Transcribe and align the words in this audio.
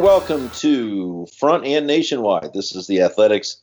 And 0.00 0.06
welcome 0.06 0.48
to 0.60 1.26
Front 1.38 1.66
and 1.66 1.86
Nationwide. 1.86 2.54
This 2.54 2.74
is 2.74 2.86
the 2.86 3.02
Athletics 3.02 3.60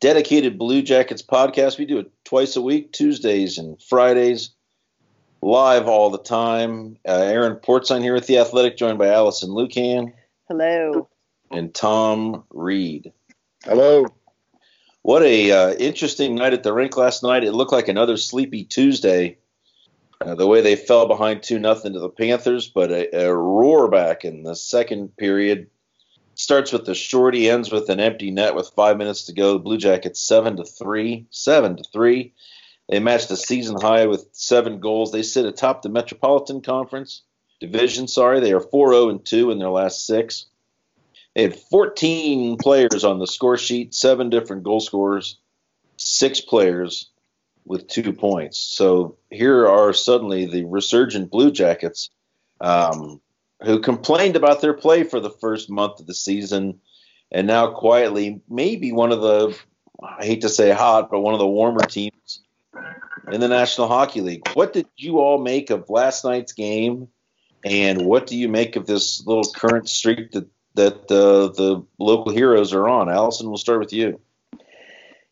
dedicated 0.00 0.58
Blue 0.58 0.82
Jackets 0.82 1.22
podcast. 1.22 1.78
We 1.78 1.86
do 1.86 2.00
it 2.00 2.10
twice 2.24 2.56
a 2.56 2.60
week, 2.60 2.90
Tuesdays 2.90 3.56
and 3.56 3.80
Fridays, 3.80 4.50
live 5.42 5.86
all 5.86 6.10
the 6.10 6.18
time. 6.18 6.96
Uh, 7.06 7.12
Aaron 7.12 7.54
Portzline 7.54 8.02
here 8.02 8.14
with 8.14 8.26
the 8.26 8.38
Athletic, 8.38 8.76
joined 8.76 8.98
by 8.98 9.10
Alison 9.10 9.50
Lukan. 9.50 10.12
Hello. 10.48 11.08
And 11.52 11.72
Tom 11.72 12.42
Reed. 12.50 13.12
Hello. 13.62 14.06
What 15.02 15.22
a 15.22 15.52
uh, 15.52 15.74
interesting 15.74 16.34
night 16.34 16.52
at 16.52 16.64
the 16.64 16.72
rink 16.72 16.96
last 16.96 17.22
night. 17.22 17.44
It 17.44 17.52
looked 17.52 17.70
like 17.70 17.86
another 17.86 18.16
sleepy 18.16 18.64
Tuesday 18.64 19.38
uh, 20.20 20.34
the 20.34 20.46
way 20.46 20.60
they 20.60 20.76
fell 20.76 21.06
behind 21.06 21.42
2 21.42 21.58
nothing 21.58 21.92
to 21.92 22.00
the 22.00 22.08
Panthers, 22.08 22.68
but 22.68 22.90
a, 22.90 23.26
a, 23.26 23.36
roar 23.36 23.88
back 23.88 24.24
in 24.24 24.42
the 24.42 24.56
second 24.56 25.16
period. 25.16 25.68
Starts 26.36 26.70
with 26.72 26.84
the 26.84 26.94
shorty, 26.94 27.48
ends 27.48 27.72
with 27.72 27.88
an 27.88 27.98
empty 27.98 28.30
net 28.30 28.54
with 28.54 28.70
five 28.76 28.98
minutes 28.98 29.24
to 29.24 29.32
go. 29.32 29.58
Blue 29.58 29.78
Jackets 29.78 30.20
seven 30.20 30.56
to 30.58 30.64
three, 30.64 31.26
seven 31.30 31.76
to 31.76 31.84
three. 31.92 32.34
They 32.88 33.00
matched 33.00 33.30
a 33.30 33.36
season 33.36 33.80
high 33.80 34.06
with 34.06 34.28
seven 34.32 34.78
goals. 34.78 35.10
They 35.10 35.22
sit 35.22 35.46
atop 35.46 35.82
the 35.82 35.88
Metropolitan 35.88 36.60
Conference 36.60 37.22
division. 37.58 38.06
Sorry, 38.06 38.40
they 38.40 38.52
are 38.52 38.60
four 38.60 38.92
zero 38.92 39.08
and 39.08 39.24
two 39.24 39.50
in 39.50 39.58
their 39.58 39.70
last 39.70 40.06
six. 40.06 40.46
They 41.34 41.42
had 41.42 41.56
14 41.56 42.56
players 42.58 43.04
on 43.04 43.18
the 43.18 43.26
score 43.26 43.58
sheet, 43.58 43.94
seven 43.94 44.30
different 44.30 44.62
goal 44.62 44.80
scorers, 44.80 45.38
six 45.96 46.40
players 46.40 47.10
with 47.64 47.88
two 47.88 48.12
points. 48.12 48.58
So 48.58 49.16
here 49.30 49.66
are 49.66 49.92
suddenly 49.92 50.46
the 50.46 50.64
resurgent 50.64 51.30
Blue 51.30 51.50
Jackets 51.50 52.10
um, 52.60 53.20
who 53.64 53.80
complained 53.80 54.36
about 54.36 54.60
their 54.60 54.74
play 54.74 55.04
for 55.04 55.20
the 55.20 55.30
first 55.30 55.70
month 55.70 56.00
of 56.00 56.06
the 56.06 56.14
season 56.14 56.80
and 57.32 57.46
now 57.46 57.72
quietly 57.72 58.40
maybe 58.48 58.92
one 58.92 59.12
of 59.12 59.20
the 59.20 59.58
I 60.02 60.24
hate 60.24 60.42
to 60.42 60.48
say 60.48 60.70
hot, 60.72 61.10
but 61.10 61.20
one 61.20 61.34
of 61.34 61.40
the 61.40 61.46
warmer 61.46 61.80
teams 61.80 62.42
in 63.30 63.40
the 63.40 63.48
National 63.48 63.88
Hockey 63.88 64.20
League. 64.20 64.46
What 64.54 64.72
did 64.72 64.86
you 64.96 65.18
all 65.18 65.38
make 65.38 65.70
of 65.70 65.88
last 65.88 66.24
night's 66.24 66.52
game, 66.52 67.08
and 67.64 68.04
what 68.04 68.26
do 68.26 68.36
you 68.36 68.48
make 68.48 68.76
of 68.76 68.86
this 68.86 69.26
little 69.26 69.50
current 69.54 69.88
streak 69.88 70.32
that 70.32 70.48
that 70.74 71.10
uh, 71.10 71.48
the 71.54 71.82
local 71.98 72.32
heroes 72.32 72.74
are 72.74 72.88
on? 72.88 73.08
Alison, 73.08 73.48
we'll 73.48 73.56
start 73.56 73.80
with 73.80 73.92
you. 73.92 74.20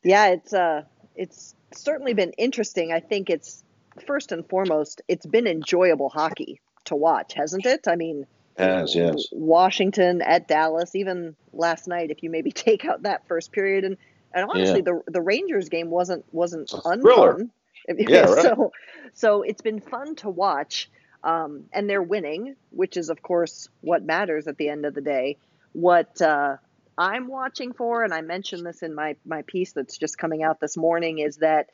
Yeah, 0.03 0.29
it's 0.29 0.53
uh, 0.53 0.85
it's 1.15 1.55
certainly 1.73 2.15
been 2.15 2.33
interesting. 2.33 2.93
I 2.93 3.01
think 3.01 3.29
it's 3.29 3.63
first 4.07 4.33
and 4.33 4.49
foremost, 4.49 5.03
it's 5.09 5.27
been 5.27 5.47
enjoyable 5.47 6.09
hockey 6.09 6.61
to 6.85 6.97
watch, 6.97 7.35
hasn't 7.35 7.67
it? 7.67 7.87
I 7.89 7.97
mean, 7.97 8.27
has 8.57 8.95
yes. 8.95 9.27
Washington 9.33 10.23
at 10.23 10.49
Dallas, 10.49 10.95
even 10.95 11.35
last 11.53 11.89
night, 11.89 12.11
if 12.11 12.23
you 12.23 12.31
maybe 12.31 12.53
take 12.53 12.85
out 12.85 13.03
that 13.03 13.27
first 13.27 13.53
period, 13.53 13.85
and 13.85 13.97
and 14.33 14.51
honestly, 14.51 14.79
yeah. 14.79 14.93
the 14.93 15.03
the 15.13 15.21
Rangers 15.21 15.69
game 15.69 15.91
wasn't 15.91 16.25
wasn't 16.33 16.69
unfun. 16.71 17.51
Yeah, 17.87 18.21
right. 18.21 18.39
So 18.43 18.73
so 19.13 19.43
it's 19.43 19.61
been 19.61 19.81
fun 19.81 20.17
to 20.17 20.31
watch, 20.31 20.91
um, 21.23 21.65
and 21.71 21.89
they're 21.89 22.03
winning, 22.03 22.57
which 22.71 22.97
is 22.97 23.11
of 23.11 23.21
course 23.21 23.69
what 23.83 24.03
matters 24.03 24.47
at 24.47 24.57
the 24.57 24.71
end 24.71 24.87
of 24.87 24.95
the 24.95 25.03
day. 25.03 25.37
What 25.73 26.23
uh, 26.23 26.57
I'm 26.97 27.27
watching 27.27 27.75
for, 27.75 28.03
and 28.03 28.15
I 28.15 28.23
mentioned 28.23 28.65
this 28.65 28.83
in 28.83 28.95
my 28.95 29.17
my 29.27 29.43
piece 29.43 29.73
that's 29.73 29.99
just 29.99 30.17
coming 30.17 30.43
out 30.43 30.61
this 30.61 30.79
morning, 30.79 31.19
is 31.19 31.39
that 31.39 31.69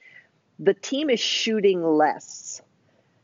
the 0.59 0.75
team 0.75 1.11
is 1.11 1.21
shooting 1.21 1.83
less. 1.83 2.61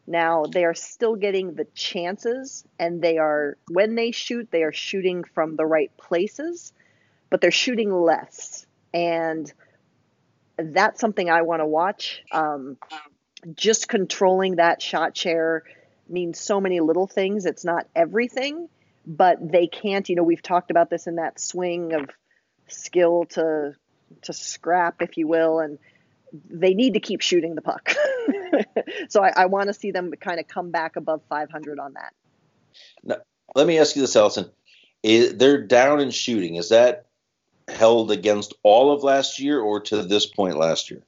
Now 0.07 0.45
they 0.45 0.65
are 0.65 0.75
still 0.75 1.17
getting 1.17 1.55
the 1.55 1.67
chances, 1.75 2.65
and 2.79 3.03
they 3.03 3.19
are 3.19 3.57
when 3.69 3.95
they 3.95 4.13
shoot, 4.13 4.49
they 4.51 4.63
are 4.63 4.73
shooting 4.73 5.25
from 5.25 5.57
the 5.57 5.67
right 5.67 5.91
places, 5.97 6.73
but 7.29 7.41
they're 7.41 7.51
shooting 7.51 7.93
less, 7.93 8.67
and 8.95 9.53
that's 10.57 11.01
something 11.01 11.29
I 11.29 11.43
want 11.43 11.61
to 11.61 11.67
watch. 11.67 12.23
Um, 12.31 12.77
just 13.55 13.89
controlling 13.89 14.57
that 14.57 14.81
shot 14.81 15.17
share 15.17 15.65
means 16.09 16.41
so 16.41 16.61
many 16.61 16.81
little 16.81 17.07
things. 17.07 17.47
It's 17.47 17.65
not 17.65 17.87
everything, 17.95 18.69
but 19.07 19.39
they 19.41 19.67
can't. 19.67 20.09
You 20.09 20.17
know, 20.17 20.23
we've 20.23 20.43
talked 20.43 20.71
about 20.71 20.89
this 20.89 21.07
in 21.07 21.17
that 21.17 21.41
swing 21.41 21.93
of 21.95 22.11
skill 22.69 23.25
to 23.31 23.75
to 24.23 24.33
scrap, 24.33 25.03
if 25.03 25.17
you 25.17 25.27
will, 25.27 25.59
and 25.59 25.79
they 26.49 26.75
need 26.75 26.95
to 26.95 27.01
keep 27.01 27.21
shooting 27.21 27.55
the 27.55 27.63
puck. 27.63 27.91
so 29.09 29.23
I, 29.23 29.33
I 29.37 29.47
want 29.47 29.69
to 29.69 29.75
see 29.75 29.91
them 29.91 30.13
kind 30.21 30.41
of 30.41 30.49
come 30.49 30.71
back 30.71 30.97
above 30.97 31.23
500 31.29 31.79
on 31.79 31.95
that. 31.95 32.13
Now, 33.03 33.17
let 33.55 33.67
me 33.67 33.79
ask 33.79 33.97
you 33.97 34.03
this, 34.03 34.17
Alison. 34.17 34.51
Is, 35.03 35.37
they're 35.37 35.63
down 35.63 36.01
in 36.01 36.11
shooting. 36.11 36.57
Is 36.57 36.71
that 36.71 37.07
held 37.69 38.11
against 38.11 38.55
all 38.63 38.93
of 38.93 39.03
last 39.03 39.39
year 39.39 39.61
or 39.61 39.81
to 39.81 40.03
this 40.03 40.27
point 40.27 40.57
last 40.57 40.91
year? 40.91 41.03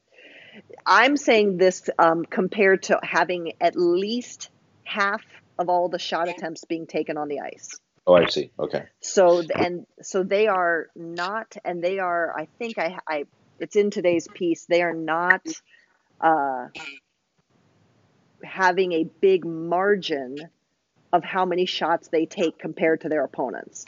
I'm 0.86 1.16
saying 1.16 1.58
this 1.58 1.88
um, 1.98 2.24
compared 2.24 2.84
to 2.84 2.98
having 3.02 3.52
at 3.60 3.76
least 3.76 4.50
half 4.84 5.22
of 5.58 5.68
all 5.68 5.88
the 5.88 5.98
shot 5.98 6.28
attempts 6.28 6.64
being 6.64 6.86
taken 6.86 7.16
on 7.16 7.28
the 7.28 7.40
ice. 7.40 7.78
Oh, 8.06 8.14
I 8.14 8.26
see. 8.26 8.50
Okay. 8.58 8.86
So 9.02 9.42
and 9.54 9.86
so 10.00 10.22
they 10.22 10.46
are 10.46 10.88
not, 10.96 11.56
and 11.62 11.84
they 11.84 11.98
are. 11.98 12.34
I 12.34 12.48
think 12.58 12.78
I, 12.78 12.98
I 13.06 13.24
it's 13.58 13.76
in 13.76 13.90
today's 13.90 14.28
piece. 14.28 14.64
They 14.66 14.82
are 14.82 14.94
not 14.94 15.46
uh, 16.20 16.66
having 18.42 18.92
a 18.92 19.04
big 19.04 19.44
margin 19.44 20.36
of 21.12 21.24
how 21.24 21.44
many 21.44 21.66
shots 21.66 22.08
they 22.08 22.26
take 22.26 22.58
compared 22.58 23.02
to 23.02 23.08
their 23.08 23.24
opponents. 23.24 23.84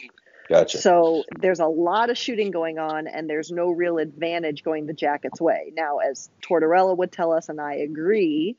Gotcha. 0.48 0.78
So 0.78 1.22
there's 1.38 1.60
a 1.60 1.66
lot 1.66 2.10
of 2.10 2.18
shooting 2.18 2.50
going 2.50 2.78
on, 2.78 3.06
and 3.06 3.30
there's 3.30 3.52
no 3.52 3.70
real 3.70 3.98
advantage 3.98 4.64
going 4.64 4.86
the 4.86 4.92
Jackets' 4.92 5.40
way. 5.40 5.72
Now, 5.76 5.98
as 5.98 6.28
Tortorella 6.42 6.96
would 6.96 7.12
tell 7.12 7.32
us, 7.32 7.48
and 7.48 7.60
I 7.60 7.74
agree, 7.74 8.56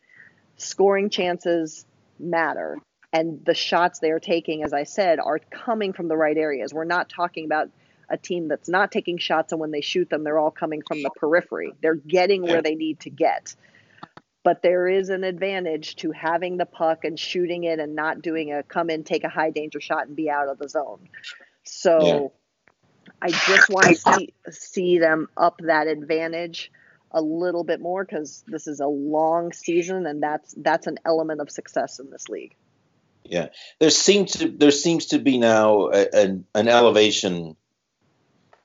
scoring 0.55 1.09
chances 1.09 1.85
matter 2.17 2.77
and 3.13 3.43
the 3.45 3.53
shots 3.53 3.99
they 3.99 4.11
are 4.11 4.19
taking, 4.19 4.63
as 4.63 4.73
I 4.73 4.83
said, 4.83 5.19
are 5.19 5.39
coming 5.39 5.93
from 5.93 6.07
the 6.07 6.15
right 6.15 6.37
areas. 6.37 6.73
We're 6.73 6.85
not 6.85 7.09
talking 7.09 7.45
about 7.45 7.69
a 8.11 8.17
team 8.17 8.47
that's 8.47 8.69
not 8.69 8.91
taking 8.91 9.17
shots, 9.17 9.51
and 9.51 9.61
when 9.61 9.71
they 9.71 9.81
shoot 9.81 10.09
them, 10.09 10.23
they're 10.23 10.37
all 10.37 10.51
coming 10.51 10.81
from 10.87 11.01
the 11.01 11.09
periphery. 11.15 11.73
They're 11.81 11.95
getting 11.95 12.43
where 12.43 12.61
they 12.61 12.75
need 12.75 12.99
to 13.01 13.09
get. 13.09 13.55
But 14.43 14.61
there 14.63 14.87
is 14.87 15.09
an 15.09 15.23
advantage 15.23 15.95
to 15.97 16.11
having 16.11 16.57
the 16.57 16.65
puck 16.65 17.05
and 17.05 17.17
shooting 17.17 17.63
it 17.63 17.79
and 17.79 17.95
not 17.95 18.21
doing 18.21 18.51
a 18.51 18.63
come 18.63 18.89
in, 18.89 19.03
take 19.03 19.23
a 19.23 19.29
high 19.29 19.51
danger 19.51 19.79
shot, 19.79 20.07
and 20.07 20.15
be 20.15 20.29
out 20.29 20.49
of 20.49 20.57
the 20.57 20.67
zone. 20.67 21.07
So 21.63 22.33
I 23.21 23.29
just 23.29 23.69
want 23.69 23.87
to 23.87 23.95
see 23.95 24.33
see 24.49 24.97
them 24.97 25.27
up 25.37 25.61
that 25.63 25.87
advantage 25.87 26.71
a 27.11 27.21
little 27.21 27.63
bit 27.63 27.81
more 27.81 28.03
because 28.03 28.43
this 28.47 28.67
is 28.67 28.79
a 28.79 28.87
long 28.87 29.51
season 29.51 30.05
and 30.07 30.23
that's 30.23 30.55
that's 30.57 30.87
an 30.87 30.97
element 31.05 31.41
of 31.41 31.51
success 31.51 31.99
in 31.99 32.09
this 32.09 32.27
league. 32.29 32.55
Yeah, 33.23 33.49
there 33.79 33.91
seems 33.91 34.33
to 34.33 34.49
there 34.49 34.71
seems 34.71 35.07
to 35.07 35.19
be 35.19 35.37
now 35.37 35.89
a, 35.89 36.07
an 36.13 36.45
an 36.55 36.67
elevation 36.67 37.55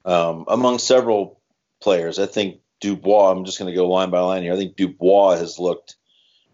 um, 0.07 0.45
among 0.49 0.79
several 0.79 1.41
players. 1.83 2.19
I 2.19 2.27
think 2.27 2.61
Dubois. 2.81 3.33
I'm 3.33 3.45
just 3.45 3.59
going 3.59 3.71
to 3.71 3.77
go 3.77 3.89
line 3.89 4.11
by 4.11 4.21
line 4.21 4.43
here. 4.43 4.53
I 4.53 4.57
think 4.57 4.77
Dubois 4.77 5.37
has 5.37 5.59
looked 5.59 5.97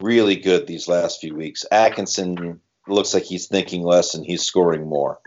really 0.01 0.37
good 0.37 0.67
these 0.67 0.89
last 0.89 1.21
few 1.21 1.35
weeks. 1.35 1.65
Atkinson 1.71 2.61
looks 2.89 3.15
like 3.15 3.25
he's 3.25 3.47
thinking 3.47 3.83
less 3.83 4.15
and 4.15 4.25
he's 4.25 4.43
scoring 4.43 4.89
more. 4.89 5.21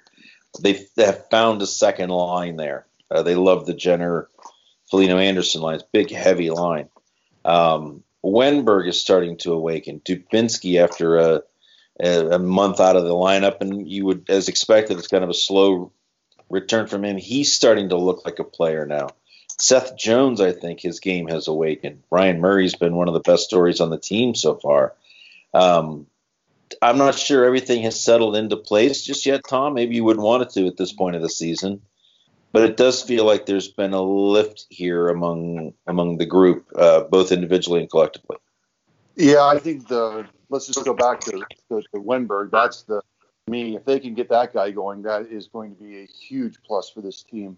They, 0.62 0.86
they 0.95 1.06
have 1.06 1.30
found 1.30 1.62
a 1.62 1.68
second 1.68 2.10
line 2.10 2.57
there. 2.57 2.86
Uh, 3.12 3.22
they 3.22 3.36
love 3.36 3.66
the 3.66 3.74
Jenner, 3.74 4.28
Foligno 4.89 5.18
Anderson 5.18 5.62
lines, 5.62 5.83
big 5.92 6.12
heavy 6.12 6.50
line. 6.50 6.89
Um, 7.44 8.04
Wennberg 8.24 8.88
is 8.88 9.00
starting 9.00 9.38
to 9.38 9.54
awaken. 9.54 10.01
Dubinsky 10.01 10.81
after 10.81 11.18
a, 11.18 11.42
a 12.00 12.39
month 12.39 12.80
out 12.80 12.95
of 12.95 13.04
the 13.04 13.13
lineup, 13.13 13.62
and 13.62 13.88
you 13.88 14.06
would, 14.06 14.25
as 14.30 14.50
expected, 14.50 14.98
it's 14.98 15.07
kind 15.07 15.24
of 15.24 15.30
a 15.30 15.36
slow 15.36 15.92
return 16.50 16.88
from 16.88 17.03
him. 17.03 17.18
He's 17.18 17.53
starting 17.53 17.89
to 17.89 17.97
look 17.97 18.25
like 18.25 18.39
a 18.39 18.44
player 18.44 18.86
now. 18.86 19.09
Seth 19.57 19.97
Jones, 19.97 20.42
I 20.42 20.51
think 20.51 20.81
his 20.81 21.00
game 21.00 21.27
has 21.27 21.47
awakened. 21.47 22.03
Ryan 22.12 22.42
Murray's 22.42 22.75
been 22.75 22.95
one 22.95 23.07
of 23.07 23.13
the 23.13 23.21
best 23.21 23.44
stories 23.44 23.80
on 23.80 23.89
the 23.89 23.97
team 23.97 24.36
so 24.36 24.56
far. 24.56 24.94
Um, 25.53 26.07
I'm 26.81 26.97
not 26.97 27.15
sure 27.15 27.45
everything 27.45 27.83
has 27.83 28.01
settled 28.01 28.36
into 28.36 28.57
place 28.57 29.03
just 29.03 29.25
yet, 29.25 29.42
Tom. 29.47 29.74
Maybe 29.74 29.95
you 29.95 30.03
wouldn't 30.03 30.25
want 30.25 30.44
it 30.44 30.50
to 30.51 30.68
at 30.68 30.77
this 30.77 30.92
point 30.92 31.15
of 31.15 31.21
the 31.21 31.30
season, 31.30 31.81
but 32.51 32.63
it 32.63 32.75
does 32.75 33.01
feel 33.01 33.25
like 33.25 33.45
there's 33.45 33.69
been 33.69 33.94
a 33.94 34.01
lift 34.01 34.65
here 34.69 35.07
among 35.07 35.74
among 35.88 36.18
the 36.18 36.25
group, 36.25 36.65
uh, 36.75 37.01
both 37.01 37.31
individually 37.31 37.81
and 37.81 37.89
collectively. 37.89 38.38
Yeah, 39.15 39.45
I 39.45 39.59
think 39.59 39.88
the 39.88 40.27
let's 40.50 40.68
just 40.68 40.83
go 40.83 40.94
back 40.94 41.21
to, 41.21 41.31
to, 41.69 41.81
to 41.81 41.97
Wennberg. 41.97 42.51
That's 42.51 42.83
the 42.83 43.01
me. 43.47 43.75
If 43.75 43.86
they 43.86 44.00
can 44.00 44.13
get 44.13 44.30
that 44.30 44.53
guy 44.53 44.71
going, 44.71 45.03
that 45.03 45.27
is 45.27 45.47
going 45.47 45.75
to 45.75 45.83
be 45.83 46.00
a 46.00 46.06
huge 46.06 46.56
plus 46.65 46.89
for 46.89 47.01
this 47.01 47.24
team. 47.24 47.57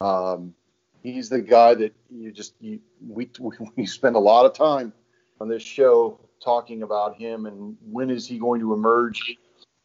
Um, 0.00 0.54
he's 1.02 1.28
the 1.28 1.40
guy 1.40 1.74
that 1.74 1.94
you 2.10 2.32
just 2.32 2.54
you, 2.60 2.80
we 3.06 3.28
we 3.76 3.86
spend 3.86 4.16
a 4.16 4.20
lot 4.20 4.46
of 4.46 4.54
time 4.54 4.92
on 5.40 5.48
this 5.48 5.62
show 5.62 6.20
talking 6.42 6.82
about 6.82 7.16
him 7.16 7.46
and 7.46 7.76
when 7.90 8.10
is 8.10 8.26
he 8.26 8.38
going 8.38 8.60
to 8.60 8.72
emerge. 8.72 9.36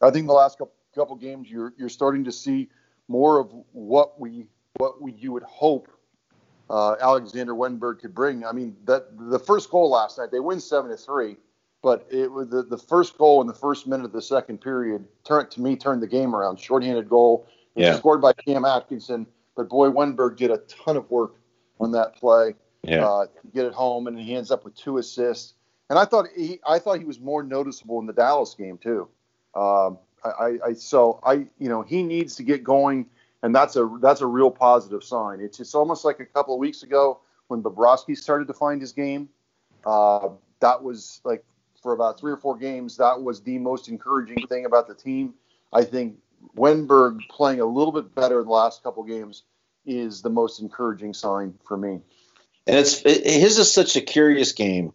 I 0.02 0.10
think 0.10 0.28
the 0.28 0.34
last 0.34 0.58
couple, 0.58 0.74
couple 0.96 1.16
games 1.16 1.50
you're 1.50 1.74
you're 1.78 1.90
starting 1.90 2.24
to 2.26 2.32
see 2.32 2.70
more 3.08 3.40
of 3.40 3.52
what 3.74 4.20
we 4.20 4.48
what 4.78 5.02
we 5.02 5.14
you 5.14 5.34
would 5.34 5.44
hope 5.44 5.90
uh, 6.70 6.96
Alexander 7.02 7.54
Wennberg 7.54 8.00
could 8.00 8.16
bring. 8.16 8.46
I 8.46 8.54
mean 8.54 8.78
that 8.86 9.08
the 9.18 9.40
first 9.40 9.70
goal 9.70 9.90
last 9.90 10.18
night 10.18 10.32
they 10.32 10.40
win 10.40 10.62
seven 10.62 10.90
to 10.92 10.98
three, 10.98 11.36
but 11.82 12.08
it 12.12 12.32
was 12.32 12.50
the, 12.50 12.64
the 12.64 12.78
first 12.78 13.18
goal 13.18 13.42
in 13.42 13.48
the 13.48 13.54
first 13.54 13.88
minute 13.88 14.06
of 14.06 14.12
the 14.12 14.22
second 14.22 14.62
period 14.62 15.06
turned 15.24 15.50
to 15.52 15.62
me 15.62 15.76
turned 15.76 16.02
the 16.02 16.08
game 16.08 16.36
around. 16.36 16.60
Shorthanded 16.60 17.10
goal, 17.10 17.48
yeah. 17.76 17.96
scored 17.96 18.22
by 18.22 18.34
Cam 18.34 18.66
Atkinson. 18.66 19.26
But 19.56 19.70
boy, 19.70 19.90
Wennberg 19.90 20.38
did 20.38 20.52
a 20.52 20.58
ton 20.60 20.96
of 20.98 21.10
work 21.10 21.36
on 21.80 21.92
that 21.92 22.16
play. 22.16 22.56
Yeah. 22.84 23.06
Uh, 23.06 23.26
get 23.54 23.66
it 23.66 23.74
home, 23.74 24.08
and 24.08 24.18
he 24.20 24.36
ends 24.36 24.52
up 24.52 24.64
with 24.64 24.76
two 24.76 24.98
assists. 24.98 25.54
And 25.90 26.00
I 26.00 26.06
thought 26.06 26.28
he, 26.36 26.60
I 26.66 26.80
thought 26.80 27.00
he 27.00 27.06
was 27.06 27.20
more 27.20 27.44
noticeable 27.44 28.00
in 28.00 28.06
the 28.06 28.14
Dallas 28.14 28.56
game 28.56 28.78
too. 28.78 29.10
Um, 29.56 29.98
I, 30.24 30.58
I, 30.66 30.74
so 30.74 31.20
I, 31.24 31.48
you 31.58 31.68
know, 31.68 31.82
he 31.82 32.04
needs 32.04 32.36
to 32.38 32.44
get 32.44 32.64
going, 32.64 33.08
and 33.44 33.54
that's 33.54 33.76
a 33.76 33.90
that's 34.02 34.22
a 34.22 34.28
real 34.28 34.52
positive 34.52 35.04
sign. 35.04 35.42
It's 35.42 35.60
it's 35.60 35.76
almost 35.76 36.06
like 36.06 36.20
a 36.20 36.26
couple 36.26 36.54
of 36.54 36.60
weeks 36.60 36.84
ago 36.84 37.20
when 37.48 37.62
Bobrovsky 37.62 38.18
started 38.18 38.48
to 38.48 38.54
find 38.54 38.80
his 38.80 38.94
game. 38.94 39.30
Uh, 39.86 40.30
that 40.60 40.82
was 40.82 41.22
like 41.24 41.44
for 41.82 41.94
about 41.94 42.20
three 42.20 42.32
or 42.32 42.38
four 42.38 42.58
games. 42.58 42.98
That 42.98 43.22
was 43.22 43.42
the 43.42 43.58
most 43.58 43.88
encouraging 43.88 44.48
thing 44.48 44.66
about 44.66 44.88
the 44.88 44.96
team. 44.96 45.34
I 45.74 45.84
think 45.84 46.18
Wennberg 46.56 47.20
playing 47.30 47.60
a 47.60 47.66
little 47.66 47.92
bit 47.92 48.14
better 48.14 48.44
the 48.44 48.50
last 48.50 48.84
couple 48.84 49.04
games 49.04 49.44
is 49.86 50.22
the 50.22 50.30
most 50.30 50.62
encouraging 50.62 51.14
sign 51.14 51.56
for 51.68 51.78
me. 51.78 52.02
And 52.68 52.78
it's 52.78 53.02
it, 53.04 53.26
his 53.26 53.58
is 53.58 53.74
such 53.74 53.96
a 53.96 54.02
curious 54.02 54.52
game, 54.52 54.94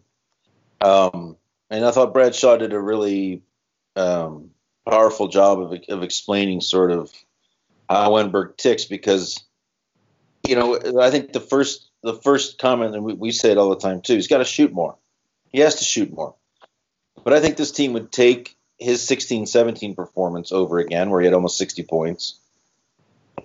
um, 0.79 1.35
and 1.69 1.85
I 1.85 1.91
thought 1.91 2.13
Brad 2.13 2.33
Shaw 2.33 2.55
did 2.55 2.71
a 2.71 2.79
really 2.79 3.41
um, 3.97 4.51
powerful 4.89 5.27
job 5.27 5.59
of, 5.59 5.79
of 5.89 6.03
explaining 6.03 6.61
sort 6.61 6.91
of 6.91 7.11
how 7.89 8.11
Wennberg 8.11 8.55
ticks 8.55 8.85
because 8.85 9.43
you 10.47 10.55
know 10.55 10.79
I 11.01 11.11
think 11.11 11.33
the 11.33 11.41
first 11.41 11.89
the 12.03 12.13
first 12.13 12.57
comment 12.57 12.95
and 12.95 13.03
we, 13.03 13.13
we 13.13 13.31
say 13.31 13.51
it 13.51 13.57
all 13.57 13.69
the 13.69 13.75
time 13.75 14.01
too. 14.01 14.15
He's 14.15 14.27
got 14.27 14.37
to 14.37 14.45
shoot 14.45 14.71
more. 14.71 14.97
He 15.49 15.59
has 15.59 15.75
to 15.75 15.83
shoot 15.83 16.13
more. 16.13 16.35
But 17.27 17.33
I 17.33 17.41
think 17.41 17.57
this 17.57 17.73
team 17.73 17.91
would 17.91 18.09
take 18.09 18.55
his 18.79 19.05
16-17 19.05 19.97
performance 19.97 20.53
over 20.53 20.79
again, 20.79 21.09
where 21.09 21.19
he 21.19 21.25
had 21.25 21.33
almost 21.33 21.57
60 21.57 21.83
points, 21.83 22.39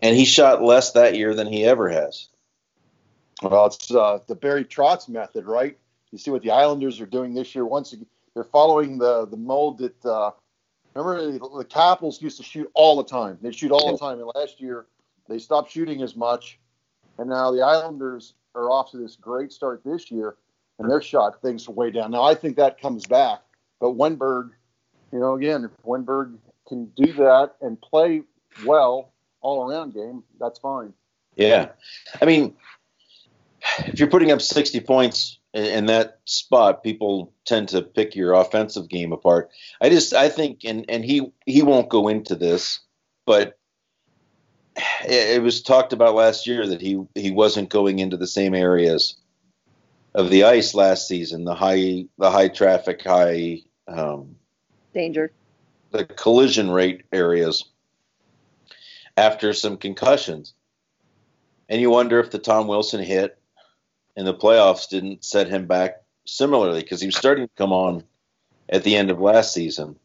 and 0.00 0.16
he 0.16 0.24
shot 0.24 0.62
less 0.62 0.92
that 0.92 1.16
year 1.16 1.34
than 1.34 1.48
he 1.48 1.64
ever 1.64 1.88
has. 1.88 2.28
Well, 3.42 3.66
it's 3.66 3.90
uh, 3.90 4.20
the 4.28 4.36
Barry 4.36 4.64
Trotz 4.64 5.08
method, 5.08 5.46
right? 5.46 5.76
You 6.12 6.18
see 6.18 6.30
what 6.30 6.42
the 6.42 6.52
Islanders 6.52 7.00
are 7.00 7.06
doing 7.06 7.34
this 7.34 7.56
year. 7.56 7.66
Once 7.66 7.92
again, 7.92 8.06
they're 8.34 8.44
following 8.44 8.98
the 8.98 9.26
the 9.26 9.36
mold 9.36 9.78
that 9.78 10.06
uh, 10.06 10.30
remember 10.94 11.32
the 11.58 11.64
Capitals 11.64 12.22
used 12.22 12.36
to 12.36 12.44
shoot 12.44 12.70
all 12.74 12.94
the 12.94 13.10
time. 13.10 13.36
They 13.42 13.50
shoot 13.50 13.72
all 13.72 13.90
the 13.90 13.98
time, 13.98 14.18
and 14.20 14.30
last 14.36 14.60
year 14.60 14.86
they 15.28 15.40
stopped 15.40 15.72
shooting 15.72 16.02
as 16.02 16.14
much, 16.14 16.60
and 17.18 17.28
now 17.28 17.50
the 17.50 17.62
Islanders 17.62 18.34
are 18.54 18.70
off 18.70 18.92
to 18.92 18.98
this 18.98 19.16
great 19.16 19.50
start 19.50 19.82
this 19.84 20.08
year, 20.08 20.36
and 20.78 20.88
their 20.88 21.02
shot 21.02 21.42
things 21.42 21.68
way 21.68 21.90
down. 21.90 22.12
Now 22.12 22.22
I 22.22 22.36
think 22.36 22.58
that 22.58 22.80
comes 22.80 23.06
back, 23.06 23.42
but 23.82 23.96
Wennberg, 23.96 24.50
you 25.12 25.18
know, 25.18 25.34
again, 25.34 25.64
if 25.64 25.72
Wennberg 25.84 26.36
can 26.68 26.86
do 26.96 27.12
that 27.14 27.56
and 27.60 27.78
play 27.80 28.22
well 28.64 29.12
all 29.40 29.68
around 29.68 29.92
game, 29.92 30.22
that's 30.38 30.60
fine. 30.60 30.92
Yeah, 31.34 31.70
I 32.20 32.24
mean, 32.24 32.54
if 33.80 33.98
you're 33.98 34.08
putting 34.08 34.30
up 34.30 34.40
60 34.40 34.78
points 34.80 35.40
in, 35.52 35.64
in, 35.64 35.86
that 35.86 36.20
spot, 36.26 36.84
people 36.84 37.32
tend 37.44 37.70
to 37.70 37.82
pick 37.82 38.14
your 38.14 38.34
offensive 38.34 38.88
game 38.88 39.12
apart. 39.12 39.50
I 39.80 39.88
just, 39.88 40.14
I 40.14 40.28
think, 40.28 40.60
and 40.64 40.84
and 40.88 41.04
he 41.04 41.32
he 41.44 41.62
won't 41.62 41.88
go 41.88 42.06
into 42.06 42.36
this, 42.36 42.78
but 43.26 43.58
it, 44.76 45.38
it 45.38 45.42
was 45.42 45.60
talked 45.60 45.92
about 45.92 46.14
last 46.14 46.46
year 46.46 46.68
that 46.68 46.80
he 46.80 47.02
he 47.16 47.32
wasn't 47.32 47.68
going 47.68 47.98
into 47.98 48.16
the 48.16 48.28
same 48.28 48.54
areas 48.54 49.16
of 50.14 50.30
the 50.30 50.44
ice 50.44 50.72
last 50.72 51.08
season, 51.08 51.44
the 51.44 51.56
high 51.56 52.04
the 52.18 52.30
high 52.30 52.48
traffic, 52.48 53.02
high 53.02 53.62
um, 53.92 54.36
danger, 54.94 55.32
the 55.90 56.04
collision 56.04 56.70
rate 56.70 57.04
areas 57.12 57.64
after 59.16 59.52
some 59.52 59.76
concussions. 59.76 60.54
And 61.68 61.80
you 61.80 61.90
wonder 61.90 62.20
if 62.20 62.30
the 62.30 62.38
Tom 62.38 62.66
Wilson 62.66 63.02
hit 63.02 63.38
in 64.16 64.24
the 64.24 64.34
playoffs 64.34 64.88
didn't 64.88 65.24
set 65.24 65.48
him 65.48 65.66
back 65.66 66.02
similarly 66.24 66.82
because 66.82 67.00
he 67.00 67.06
was 67.06 67.16
starting 67.16 67.46
to 67.46 67.54
come 67.56 67.72
on 67.72 68.04
at 68.68 68.84
the 68.84 68.96
end 68.96 69.10
of 69.10 69.20
last 69.20 69.52
season. 69.52 69.96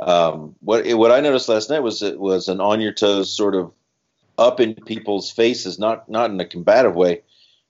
Um, 0.00 0.56
what 0.60 0.86
what 0.94 1.12
I 1.12 1.20
noticed 1.20 1.48
last 1.48 1.70
night 1.70 1.82
was 1.82 2.02
it 2.02 2.18
was 2.18 2.48
an 2.48 2.60
on 2.60 2.80
your 2.80 2.92
toes 2.92 3.34
sort 3.34 3.54
of 3.54 3.72
up 4.36 4.60
in 4.60 4.74
people's 4.74 5.30
faces, 5.30 5.78
not 5.78 6.08
not 6.08 6.30
in 6.30 6.40
a 6.40 6.44
combative 6.44 6.96
way, 6.96 7.22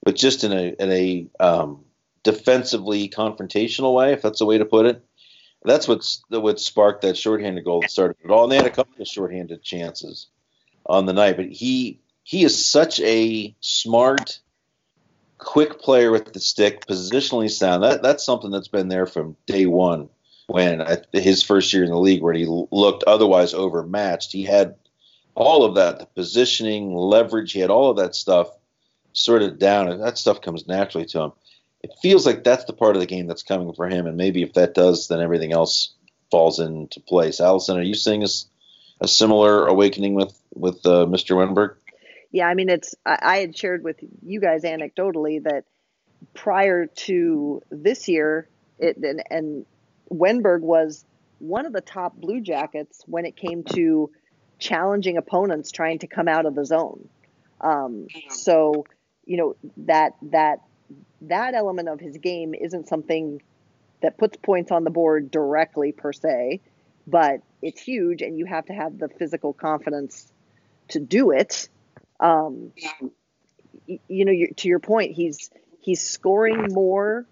but 0.02 0.16
just 0.16 0.42
in 0.42 0.52
a 0.52 0.74
in 0.78 0.90
a 0.90 1.26
um, 1.38 1.84
defensively 2.22 3.08
confrontational 3.08 3.94
way, 3.94 4.12
if 4.12 4.22
that's 4.22 4.40
a 4.40 4.46
way 4.46 4.58
to 4.58 4.64
put 4.64 4.86
it. 4.86 5.04
That's 5.64 5.88
what's 5.88 6.22
what 6.28 6.60
sparked 6.60 7.02
that 7.02 7.16
shorthanded 7.16 7.64
goal 7.64 7.80
that 7.80 7.90
started 7.90 8.16
it 8.22 8.30
all. 8.30 8.44
And 8.44 8.52
they 8.52 8.56
had 8.56 8.66
a 8.66 8.70
couple 8.70 9.00
of 9.00 9.08
shorthanded 9.08 9.62
chances 9.62 10.26
on 10.86 11.06
the 11.06 11.12
night, 11.12 11.36
but 11.36 11.46
he 11.46 12.00
he 12.22 12.44
is 12.44 12.66
such 12.66 13.00
a 13.00 13.54
smart 13.60 14.40
quick 15.38 15.80
player 15.80 16.10
with 16.10 16.32
the 16.32 16.40
stick, 16.40 16.86
positionally 16.86 17.50
sound. 17.50 17.82
That 17.82 18.02
that's 18.02 18.24
something 18.24 18.50
that's 18.50 18.68
been 18.68 18.88
there 18.88 19.06
from 19.06 19.36
day 19.46 19.66
one. 19.66 20.08
When 20.46 20.82
at 20.82 21.06
his 21.12 21.42
first 21.42 21.72
year 21.72 21.84
in 21.84 21.90
the 21.90 21.98
league, 21.98 22.22
where 22.22 22.34
he 22.34 22.44
looked 22.46 23.04
otherwise 23.04 23.54
overmatched, 23.54 24.30
he 24.30 24.42
had 24.42 24.74
all 25.34 25.64
of 25.64 25.76
that, 25.76 25.98
the 25.98 26.06
positioning, 26.06 26.94
leverage. 26.94 27.52
He 27.52 27.60
had 27.60 27.70
all 27.70 27.90
of 27.90 27.96
that 27.96 28.14
stuff 28.14 28.48
sort 29.14 29.42
of 29.42 29.58
down, 29.58 29.88
and 29.88 30.02
that 30.02 30.18
stuff 30.18 30.42
comes 30.42 30.66
naturally 30.68 31.06
to 31.06 31.20
him. 31.20 31.32
It 31.84 31.92
feels 32.00 32.24
like 32.26 32.44
that's 32.44 32.64
the 32.64 32.72
part 32.72 32.96
of 32.96 33.00
the 33.00 33.06
game 33.06 33.26
that's 33.26 33.42
coming 33.42 33.72
for 33.74 33.88
him, 33.88 34.06
and 34.06 34.16
maybe 34.16 34.42
if 34.42 34.54
that 34.54 34.74
does, 34.74 35.08
then 35.08 35.20
everything 35.20 35.52
else 35.52 35.94
falls 36.30 36.58
into 36.58 37.00
place. 37.00 37.40
Alison, 37.40 37.76
are 37.76 37.82
you 37.82 37.94
seeing 37.94 38.24
a, 38.24 38.28
a 39.00 39.06
similar 39.06 39.66
awakening 39.66 40.14
with 40.14 40.36
with 40.54 40.76
uh, 40.86 41.06
Mr. 41.06 41.36
Wennberg? 41.36 41.76
yeah, 42.34 42.48
I 42.48 42.54
mean, 42.54 42.68
it's, 42.68 42.96
I, 43.06 43.18
I 43.22 43.36
had 43.36 43.56
shared 43.56 43.84
with 43.84 43.96
you 44.26 44.40
guys 44.40 44.64
anecdotally 44.64 45.40
that 45.44 45.66
prior 46.34 46.86
to 46.86 47.62
this 47.70 48.08
year, 48.08 48.48
it, 48.80 48.96
and, 48.96 49.22
and 49.30 49.66
Wennberg 50.10 50.60
was 50.60 51.04
one 51.38 51.64
of 51.64 51.72
the 51.72 51.80
top 51.80 52.16
Blue 52.16 52.40
Jackets 52.40 53.04
when 53.06 53.24
it 53.24 53.36
came 53.36 53.62
to 53.74 54.10
challenging 54.58 55.16
opponents 55.16 55.70
trying 55.70 56.00
to 56.00 56.08
come 56.08 56.26
out 56.26 56.44
of 56.44 56.56
the 56.56 56.64
zone. 56.64 57.08
Um, 57.60 58.08
so, 58.30 58.84
you 59.26 59.36
know 59.36 59.56
that 59.76 60.14
that 60.22 60.58
that 61.22 61.54
element 61.54 61.88
of 61.88 62.00
his 62.00 62.18
game 62.18 62.54
isn't 62.54 62.88
something 62.88 63.42
that 64.02 64.18
puts 64.18 64.36
points 64.36 64.70
on 64.70 64.84
the 64.84 64.90
board 64.90 65.30
directly 65.30 65.92
per 65.92 66.12
se, 66.12 66.60
but 67.06 67.40
it's 67.62 67.80
huge, 67.80 68.22
and 68.22 68.38
you 68.38 68.44
have 68.44 68.66
to 68.66 68.72
have 68.72 68.98
the 68.98 69.08
physical 69.08 69.52
confidence 69.52 70.30
to 70.88 71.00
do 71.00 71.30
it. 71.30 71.68
Um, 72.20 72.72
you 73.86 74.24
know, 74.24 74.32
to 74.56 74.68
your 74.68 74.78
point, 74.78 75.12
he's 75.12 75.50
he's 75.80 76.00
scoring 76.00 76.68
more 76.70 77.26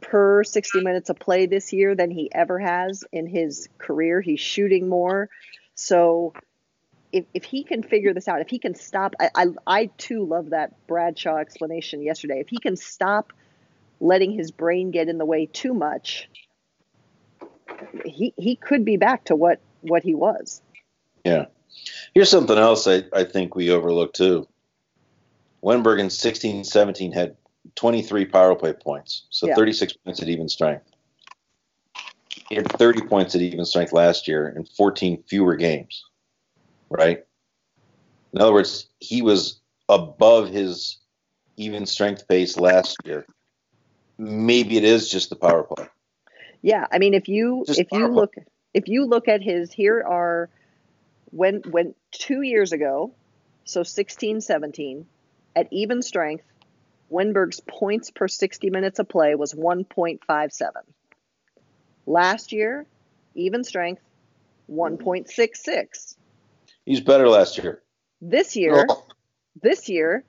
per 0.00 0.44
60 0.44 0.82
minutes 0.82 1.10
of 1.10 1.18
play 1.18 1.46
this 1.46 1.72
year 1.72 1.94
than 1.94 2.10
he 2.10 2.30
ever 2.32 2.58
has 2.58 3.04
in 3.12 3.26
his 3.26 3.68
career. 3.78 4.20
He's 4.20 4.40
shooting 4.40 4.88
more. 4.88 5.28
So 5.74 6.34
if, 7.12 7.26
if 7.34 7.44
he 7.44 7.62
can 7.62 7.82
figure 7.82 8.14
this 8.14 8.26
out, 8.26 8.40
if 8.40 8.48
he 8.48 8.58
can 8.58 8.74
stop, 8.74 9.14
I, 9.20 9.30
I, 9.34 9.46
I 9.66 9.86
too 9.98 10.24
love 10.24 10.50
that 10.50 10.86
Brad 10.86 11.18
Shaw 11.18 11.36
explanation 11.36 12.02
yesterday. 12.02 12.40
If 12.40 12.48
he 12.48 12.58
can 12.58 12.76
stop 12.76 13.32
letting 14.00 14.32
his 14.32 14.50
brain 14.50 14.90
get 14.90 15.08
in 15.08 15.18
the 15.18 15.26
way 15.26 15.46
too 15.46 15.74
much, 15.74 16.28
he, 18.04 18.32
he 18.36 18.56
could 18.56 18.84
be 18.84 18.96
back 18.96 19.24
to 19.26 19.36
what, 19.36 19.60
what 19.82 20.02
he 20.02 20.14
was. 20.14 20.62
Yeah. 21.24 21.46
Here's 22.14 22.30
something 22.30 22.58
else 22.58 22.86
I, 22.86 23.04
I 23.12 23.24
think 23.24 23.54
we 23.54 23.70
overlooked 23.70 24.16
too. 24.16 24.48
Wennberg 25.62 26.00
in 26.00 26.10
16 26.10 26.64
17 26.64 27.12
had 27.12 27.36
23 27.76 28.24
power 28.26 28.54
play 28.56 28.72
points, 28.72 29.26
so 29.30 29.46
Yeah. 29.46 29.54
36 29.54 29.92
points 30.04 30.20
at 30.20 30.28
even 30.28 30.48
strength. 30.48 30.86
He 32.48 32.56
had 32.56 32.70
30 32.72 33.02
points 33.02 33.34
at 33.34 33.40
even 33.40 33.64
strength 33.64 33.92
last 33.92 34.26
year 34.26 34.48
in 34.48 34.64
14 34.64 35.22
fewer 35.28 35.56
games, 35.56 36.04
right? 36.92 37.24
In 38.32 38.40
other 38.40 38.52
words, 38.52 38.88
he 39.00 39.22
was 39.22 39.60
above 39.88 40.48
his 40.48 40.98
even 41.56 41.86
strength 41.86 42.26
pace 42.28 42.56
last 42.56 42.96
year. 43.04 43.26
Maybe 44.18 44.76
it 44.76 44.84
is 44.84 45.10
just 45.10 45.30
the 45.30 45.36
power 45.36 45.64
play. 45.64 45.86
Yeah, 46.62 46.86
I 46.92 46.98
mean, 46.98 47.14
if 47.14 47.28
you 47.28 47.64
Just 47.66 47.80
if 47.80 47.88
you 47.92 48.08
look 48.08 48.34
if 48.72 48.88
you 48.88 49.06
look 49.06 49.28
at 49.28 49.42
his 49.42 49.72
here 49.72 50.02
are 50.06 50.48
when 51.30 51.62
when 51.70 51.94
two 52.12 52.42
years 52.42 52.72
ago, 52.72 53.12
so 53.64 53.82
16, 53.82 54.40
17, 54.40 55.06
at 55.56 55.68
even 55.70 56.02
strength, 56.02 56.44
Wennberg's 57.10 57.60
points 57.60 58.10
per 58.10 58.28
60 58.28 58.70
minutes 58.70 58.98
of 58.98 59.08
play 59.08 59.34
was 59.34 59.52
1.57. 59.54 60.70
Last 62.06 62.52
year, 62.52 62.86
even 63.34 63.64
strength, 63.64 64.02
1.66. 64.70 66.16
He's 66.84 67.00
better 67.00 67.28
last 67.28 67.58
year. 67.58 67.82
This 68.20 68.56
year, 68.56 68.86
Oh, 68.88 69.04
this 69.60 69.88
year, 69.88 70.24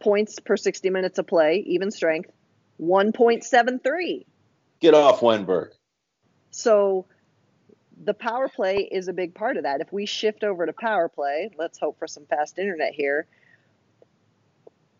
points 0.00 0.38
per 0.40 0.56
60 0.56 0.90
minutes 0.90 1.18
of 1.18 1.26
play, 1.26 1.62
even 1.66 1.90
strength, 1.90 2.30
1.73. 2.80 4.26
Get 4.80 4.94
off 4.94 5.20
Wennberg. 5.20 5.70
So 6.50 7.06
the 8.02 8.14
power 8.14 8.48
play 8.48 8.88
is 8.90 9.08
a 9.08 9.12
big 9.12 9.34
part 9.34 9.56
of 9.56 9.62
that. 9.62 9.80
If 9.80 9.92
we 9.92 10.06
shift 10.06 10.44
over 10.44 10.66
to 10.66 10.72
power 10.72 11.08
play, 11.08 11.50
let's 11.56 11.78
hope 11.78 11.98
for 11.98 12.06
some 12.06 12.26
fast 12.26 12.58
internet 12.58 12.92
here. 12.92 13.26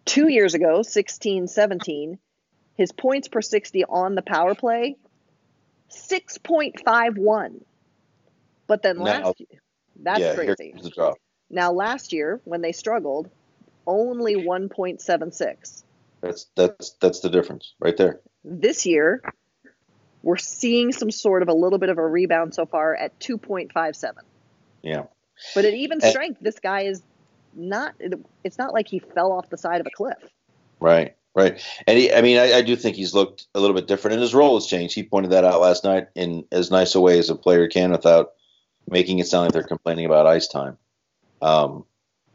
Two 0.04 0.28
years 0.28 0.54
ago, 0.54 0.82
16 0.82 1.48
17, 1.48 2.18
his 2.76 2.92
points 2.92 3.28
per 3.28 3.40
60 3.42 3.84
on 3.84 4.14
the 4.14 4.22
power 4.22 4.54
play, 4.54 4.96
6.51. 5.90 7.64
But 8.66 8.82
then 8.82 8.98
Now- 8.98 9.04
last 9.04 9.40
year, 9.40 9.60
that's 10.00 10.20
yeah, 10.20 10.34
crazy. 10.34 10.70
here's 10.72 10.82
the 10.82 10.90
drop. 10.90 11.18
Now, 11.50 11.72
last 11.72 12.12
year, 12.12 12.40
when 12.44 12.62
they 12.62 12.72
struggled, 12.72 13.30
only 13.86 14.36
1.76. 14.36 15.82
That's 16.20 16.46
that's 16.56 16.90
that's 17.00 17.20
the 17.20 17.28
difference 17.28 17.74
right 17.78 17.96
there. 17.96 18.20
This 18.44 18.86
year, 18.86 19.22
we're 20.22 20.38
seeing 20.38 20.90
some 20.90 21.10
sort 21.10 21.42
of 21.42 21.48
a 21.48 21.52
little 21.52 21.78
bit 21.78 21.90
of 21.90 21.98
a 21.98 22.06
rebound 22.06 22.54
so 22.54 22.64
far 22.64 22.94
at 22.94 23.18
2.57. 23.20 24.12
Yeah. 24.82 25.04
But 25.54 25.66
at 25.66 25.74
even 25.74 26.00
And- 26.00 26.10
strength, 26.10 26.38
this 26.40 26.58
guy 26.58 26.82
is 26.82 27.02
not. 27.54 27.94
It's 28.42 28.58
not 28.58 28.72
like 28.72 28.88
he 28.88 29.00
fell 29.00 29.32
off 29.32 29.50
the 29.50 29.58
side 29.58 29.80
of 29.80 29.86
a 29.86 29.90
cliff. 29.90 30.18
Right, 30.80 31.14
right. 31.34 31.62
And 31.86 31.98
he, 31.98 32.12
I 32.12 32.20
mean, 32.22 32.38
I, 32.38 32.54
I 32.54 32.62
do 32.62 32.74
think 32.74 32.96
he's 32.96 33.14
looked 33.14 33.46
a 33.54 33.60
little 33.60 33.76
bit 33.76 33.86
different, 33.86 34.14
and 34.14 34.22
his 34.22 34.34
role 34.34 34.54
has 34.54 34.66
changed. 34.66 34.94
He 34.94 35.02
pointed 35.02 35.32
that 35.32 35.44
out 35.44 35.60
last 35.60 35.84
night 35.84 36.08
in 36.14 36.44
as 36.52 36.70
nice 36.70 36.94
a 36.94 37.00
way 37.00 37.18
as 37.18 37.30
a 37.30 37.34
player 37.34 37.68
can, 37.68 37.90
without 37.92 38.32
making 38.88 39.18
it 39.18 39.26
sound 39.26 39.46
like 39.46 39.52
they're 39.52 39.62
complaining 39.62 40.06
about 40.06 40.26
ice 40.26 40.48
time. 40.48 40.76
Um, 41.42 41.84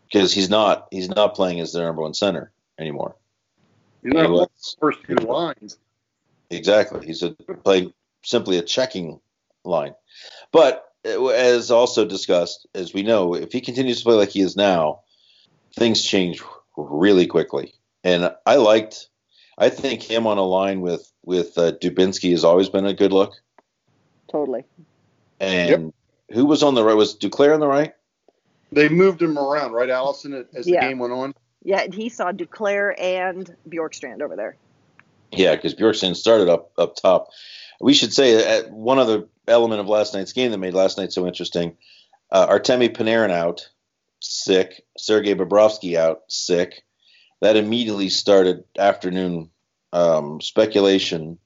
because 0.06 0.34
he's 0.34 0.50
not 0.50 0.88
he's 0.92 1.10
not 1.10 1.36
playing 1.36 1.60
as 1.60 1.72
their 1.74 1.86
number 1.86 2.02
one 2.02 2.14
center 2.14 2.52
anymore. 2.80 3.16
You're 4.04 4.14
not 4.14 4.26
He 4.26 4.32
was- 4.32 4.48
the 4.48 4.80
first 4.80 5.00
two 5.06 5.16
lines. 5.16 5.78
Exactly. 6.50 7.06
He's 7.06 7.22
a, 7.22 7.32
playing 7.64 7.94
simply 8.24 8.58
a 8.58 8.64
checking 8.64 9.20
line. 9.64 9.94
But 10.52 10.92
uh, 11.06 11.28
as 11.28 11.70
also 11.70 12.06
discussed, 12.06 12.66
as 12.74 12.92
we 12.92 13.04
know, 13.04 13.36
if 13.36 13.52
he 13.52 13.62
continues 13.62 14.00
to 14.00 14.04
play 14.04 14.16
like 14.16 14.30
he 14.30 14.42
is 14.42 14.56
now, 14.56 15.02
things 15.76 16.04
change 16.04 16.42
really 16.76 17.28
quickly. 17.28 17.74
And 18.04 18.34
I 18.48 18.56
liked, 18.56 19.10
I 19.60 19.70
think 19.70 20.02
him 20.02 20.26
on 20.26 20.40
a 20.40 20.44
line 20.44 20.82
with 20.82 21.12
with 21.24 21.56
uh, 21.58 21.74
Dubinsky 21.74 22.32
has 22.32 22.44
always 22.44 22.70
been 22.70 22.88
a 22.88 22.94
good 22.94 23.14
look. 23.14 23.34
Totally. 24.32 24.64
And 25.40 25.94
who 26.32 26.46
was 26.46 26.64
on 26.64 26.76
the 26.76 26.84
right? 26.84 26.96
Was 26.96 27.18
Duclair 27.18 27.54
on 27.54 27.60
the 27.60 27.68
right? 27.68 27.94
They 28.72 28.88
moved 28.90 29.22
him 29.22 29.38
around, 29.38 29.72
right, 29.72 29.90
Alison, 29.90 30.46
as 30.54 30.66
the 30.66 30.74
Yeah. 30.74 30.88
game 30.88 31.00
went 31.00 31.14
on? 31.14 31.34
Yeah, 31.64 31.82
and 31.82 31.94
he 31.94 32.10
saw 32.10 32.32
Duclair 32.32 32.94
and 33.00 33.56
Bjorkstrand 33.68 34.22
over 34.22 34.36
there. 34.36 34.56
Yeah, 35.32 35.56
because 35.56 35.76
Bjorkstrand 35.76 36.16
started 36.16 36.50
up 36.50 36.72
up 36.78 36.96
top. 36.96 37.30
We 37.82 37.94
should 37.94 38.14
say 38.14 38.60
uh, 38.60 38.70
one 38.70 39.00
other 39.00 39.28
element 39.48 39.82
of 39.82 39.88
last 39.88 40.14
night's 40.14 40.34
game 40.34 40.52
that 40.52 40.58
made 40.58 40.74
last 40.74 40.98
night 40.98 41.12
so 41.12 41.28
interesting: 41.28 41.78
uh, 42.32 42.48
Artemi 42.48 42.90
Panarin 42.96 43.32
out, 43.32 43.70
sick. 44.20 44.84
Sergei 44.98 45.36
Bobrovsky 45.36 45.96
out, 45.96 46.22
sick. 46.28 46.84
That 47.42 47.56
immediately 47.56 48.10
started 48.10 48.64
afternoon 48.78 49.50
um, 49.94 50.42
speculation 50.42 51.40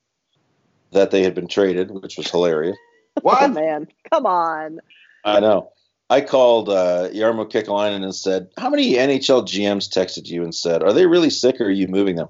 that 0.92 1.12
they 1.12 1.24
had 1.24 1.36
been 1.36 1.48
traded, 1.48 1.92
which 1.92 2.18
was 2.18 2.30
hilarious. 2.30 2.78
Oh 3.40 3.48
What? 3.48 3.54
man, 3.54 3.88
come 4.12 4.26
on. 4.26 4.80
I 5.24 5.40
know. 5.40 5.72
I 6.10 6.22
called 6.22 6.70
uh, 6.70 7.10
Jarmo 7.10 7.50
Kekalainen 7.50 8.04
and 8.04 8.14
said, 8.14 8.50
"How 8.58 8.70
many 8.70 8.94
NHL 8.94 9.44
GMs 9.48 9.90
texted 9.90 10.28
you 10.28 10.44
and 10.44 10.54
said, 10.54 10.84
are 10.84 10.94
they 10.94 11.06
really 11.08 11.30
sick 11.30 11.62
or 11.62 11.66
are 11.66 11.72
you 11.72 11.88
moving 11.88 12.18
them?" 12.18 12.28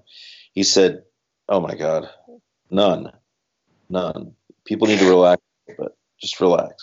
He 0.54 0.64
said, 0.64 1.04
"Oh 1.50 1.60
my 1.60 1.76
God, 1.76 2.10
none, 2.70 3.12
none. 3.90 4.36
People 4.66 4.88
need 4.88 5.00
to 5.00 5.10
relax, 5.10 5.42
but 5.78 5.98
just 6.22 6.40
relax." 6.40 6.76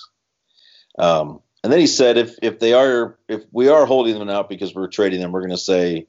Um, 0.99 1.41
and 1.63 1.73
then 1.73 1.81
he 1.81 1.87
said, 1.87 2.19
"If 2.19 2.37
if 2.43 2.59
they 2.59 2.73
are, 2.73 3.19
if 3.29 3.45
we 3.53 3.69
are 3.69 3.87
holding 3.87 4.19
them 4.19 4.29
out 4.29 4.49
because 4.49 4.75
we're 4.75 4.89
trading 4.89 5.21
them, 5.21 5.31
we're 5.33 5.41
going 5.41 5.51
to 5.51 5.57
say 5.57 6.07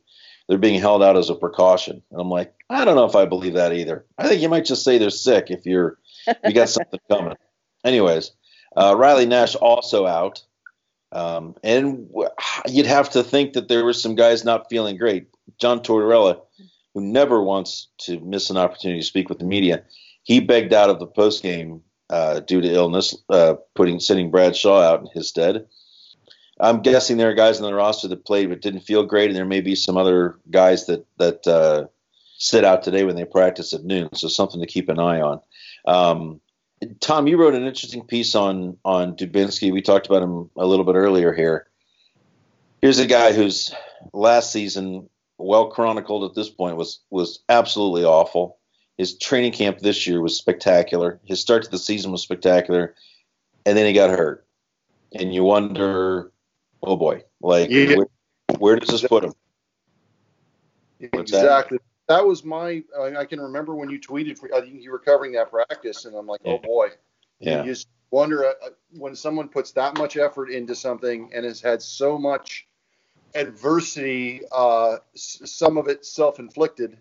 they're 0.48 0.58
being 0.58 0.80
held 0.82 1.04
out 1.04 1.18
as 1.18 1.30
a 1.30 1.36
precaution." 1.36 2.02
And 2.12 2.20
I'm 2.20 2.30
like, 2.30 2.54
I 2.70 2.84
don't 2.84 2.96
know 2.96 3.06
if 3.06 3.16
I 3.16 3.26
believe 3.26 3.54
that 3.54 3.74
either. 3.74 4.06
I 4.18 4.28
think 4.28 4.42
you 4.42 4.50
might 4.50 4.66
just 4.66 4.84
say 4.84 4.98
they're 4.98 5.10
sick 5.12 5.52
if 5.52 5.66
you're 5.66 6.00
you 6.44 6.54
got 6.54 6.70
something 6.70 7.00
coming. 7.10 7.36
Anyways, 7.84 8.32
uh, 8.76 8.96
Riley 8.98 9.26
Nash 9.26 9.56
also 9.56 10.06
out. 10.06 10.44
Um, 11.12 11.56
and 11.64 12.08
w- 12.10 12.30
you'd 12.68 12.86
have 12.86 13.10
to 13.12 13.24
think 13.24 13.54
that 13.54 13.68
there 13.68 13.84
were 13.84 13.94
some 13.94 14.16
guys 14.16 14.46
not 14.46 14.70
feeling 14.70 14.98
great. 14.98 15.28
John 15.60 15.82
Tortorella, 15.82 16.40
who 16.94 17.02
never 17.02 17.42
wants 17.44 17.88
to 18.00 18.20
miss 18.22 18.50
an 18.50 18.58
opportunity 18.58 19.02
to 19.02 19.06
speak 19.06 19.28
with 19.28 19.40
the 19.40 19.46
media, 19.46 19.84
he 20.24 20.40
begged 20.40 20.74
out 20.74 20.90
of 20.90 21.00
the 21.00 21.08
post 21.08 21.44
game 21.44 21.82
uh, 22.10 22.42
due 22.42 22.62
to 22.62 22.74
illness, 22.74 23.16
uh, 23.30 23.56
putting 23.76 24.00
sending 24.00 24.32
Brad 24.32 24.56
Shaw 24.56 24.82
out 24.82 25.02
in 25.02 25.08
his 25.14 25.28
stead. 25.28 25.66
I'm 26.60 26.82
guessing 26.82 27.18
there 27.18 27.30
are 27.30 27.34
guys 27.34 27.60
on 27.60 27.64
the 27.64 27.74
roster 27.74 28.08
that 28.08 28.26
played 28.26 28.50
but 28.50 28.62
didn't 28.62 28.82
feel 28.82 29.04
great, 29.04 29.30
and 29.30 29.36
there 29.36 29.46
may 29.46 29.62
be 29.62 29.76
some 29.76 29.98
other 29.98 30.38
guys 30.50 30.86
that 30.86 31.06
that 31.18 31.48
uh, 31.48 31.88
sit 32.38 32.64
out 32.64 32.84
today 32.84 33.04
when 33.04 33.16
they 33.16 33.26
practice 33.26 33.74
at 33.74 33.84
noon. 33.84 34.10
So 34.14 34.28
something 34.28 34.60
to 34.62 34.68
keep 34.68 34.88
an 34.90 35.00
eye 35.00 35.22
on. 35.22 35.42
Um, 35.86 36.42
Tom, 37.00 37.28
you 37.28 37.38
wrote 37.38 37.54
an 37.54 37.66
interesting 37.66 38.04
piece 38.04 38.36
on 38.36 38.78
on 38.84 39.16
Dubinsky. 39.16 39.72
We 39.72 39.82
talked 39.82 40.08
about 40.08 40.24
him 40.24 40.50
a 40.58 40.66
little 40.66 40.86
bit 40.86 40.96
earlier 40.96 41.34
here. 41.34 41.68
Here's 42.82 43.00
a 43.00 43.06
guy 43.06 43.34
whose 43.34 43.74
last 44.14 44.52
season, 44.52 45.08
well 45.38 45.68
chronicled 45.70 46.30
at 46.30 46.36
this 46.36 46.50
point, 46.50 46.78
was 46.78 47.00
was 47.10 47.40
absolutely 47.50 48.04
awful. 48.04 48.58
His 48.98 49.18
training 49.18 49.54
camp 49.54 49.80
this 49.80 50.08
year 50.08 50.22
was 50.22 50.38
spectacular. 50.38 51.20
His 51.26 51.40
start 51.40 51.64
to 51.64 51.72
the 51.72 51.78
season 51.78 52.12
was 52.12 52.24
spectacular, 52.24 52.96
and 53.66 53.78
then 53.78 53.86
he 53.86 53.94
got 53.94 54.10
hurt. 54.10 54.46
And 55.14 55.34
you 55.34 55.44
wonder, 55.44 56.32
oh 56.82 56.96
boy, 56.96 57.24
like 57.42 57.70
Yeah. 57.70 57.96
where, 57.98 58.08
where 58.58 58.76
does 58.78 58.90
this 58.90 59.08
put 59.08 59.24
him? 59.24 59.34
What's 61.12 61.32
exactly. 61.32 61.78
That? 61.78 61.91
Was 62.20 62.44
my. 62.44 62.84
I 63.00 63.16
I 63.18 63.26
can 63.26 63.40
remember 63.40 63.76
when 63.76 63.90
you 63.90 64.00
tweeted. 64.00 64.38
For, 64.38 64.54
I 64.54 64.62
think 64.62 64.82
you 64.82 64.92
were 64.92 65.00
covering 65.00 65.32
that 65.34 65.50
practice, 65.52 66.06
and 66.06 66.16
I'm 66.16 66.28
like, 66.28 66.42
Yeah. 66.44 66.54
oh 66.54 66.58
boy. 66.58 66.90
Yeah, 67.40 67.64
You 67.64 67.72
just 67.72 67.88
wonder 68.12 68.46
uh, 68.46 68.54
uh, 68.66 68.70
when 68.98 69.16
someone 69.16 69.48
puts 69.48 69.72
that 69.72 69.98
much 69.98 70.18
effort 70.18 70.50
into 70.50 70.76
something 70.76 71.32
and 71.34 71.46
has 71.46 71.62
had 71.62 71.82
so 71.82 72.18
much 72.18 72.68
adversity, 73.36 74.42
uh, 74.52 74.98
s- 75.16 75.42
some 75.46 75.78
of 75.78 75.88
it 75.88 76.06
self-inflicted. 76.06 76.98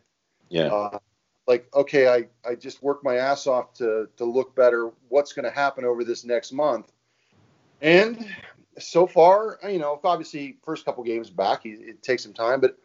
Yeah. 0.48 0.68
Uh, 0.72 0.98
like, 1.46 1.66
okay, 1.74 2.08
I, 2.08 2.28
I 2.48 2.54
just 2.54 2.82
worked 2.82 3.04
my 3.04 3.16
ass 3.16 3.46
off 3.46 3.74
to, 3.74 4.08
to 4.16 4.24
look 4.24 4.54
better. 4.54 4.92
What's 5.08 5.32
going 5.32 5.44
to 5.44 5.50
happen 5.50 5.84
over 5.84 6.04
this 6.04 6.24
next 6.24 6.52
month? 6.52 6.92
And 7.82 8.24
so 8.78 9.06
far, 9.06 9.58
you 9.68 9.78
know, 9.78 10.00
obviously, 10.04 10.58
first 10.64 10.84
couple 10.84 11.02
games 11.02 11.28
back, 11.28 11.64
he, 11.64 11.70
it 11.70 12.02
takes 12.02 12.22
some 12.22 12.32
time, 12.32 12.60
but 12.60 12.78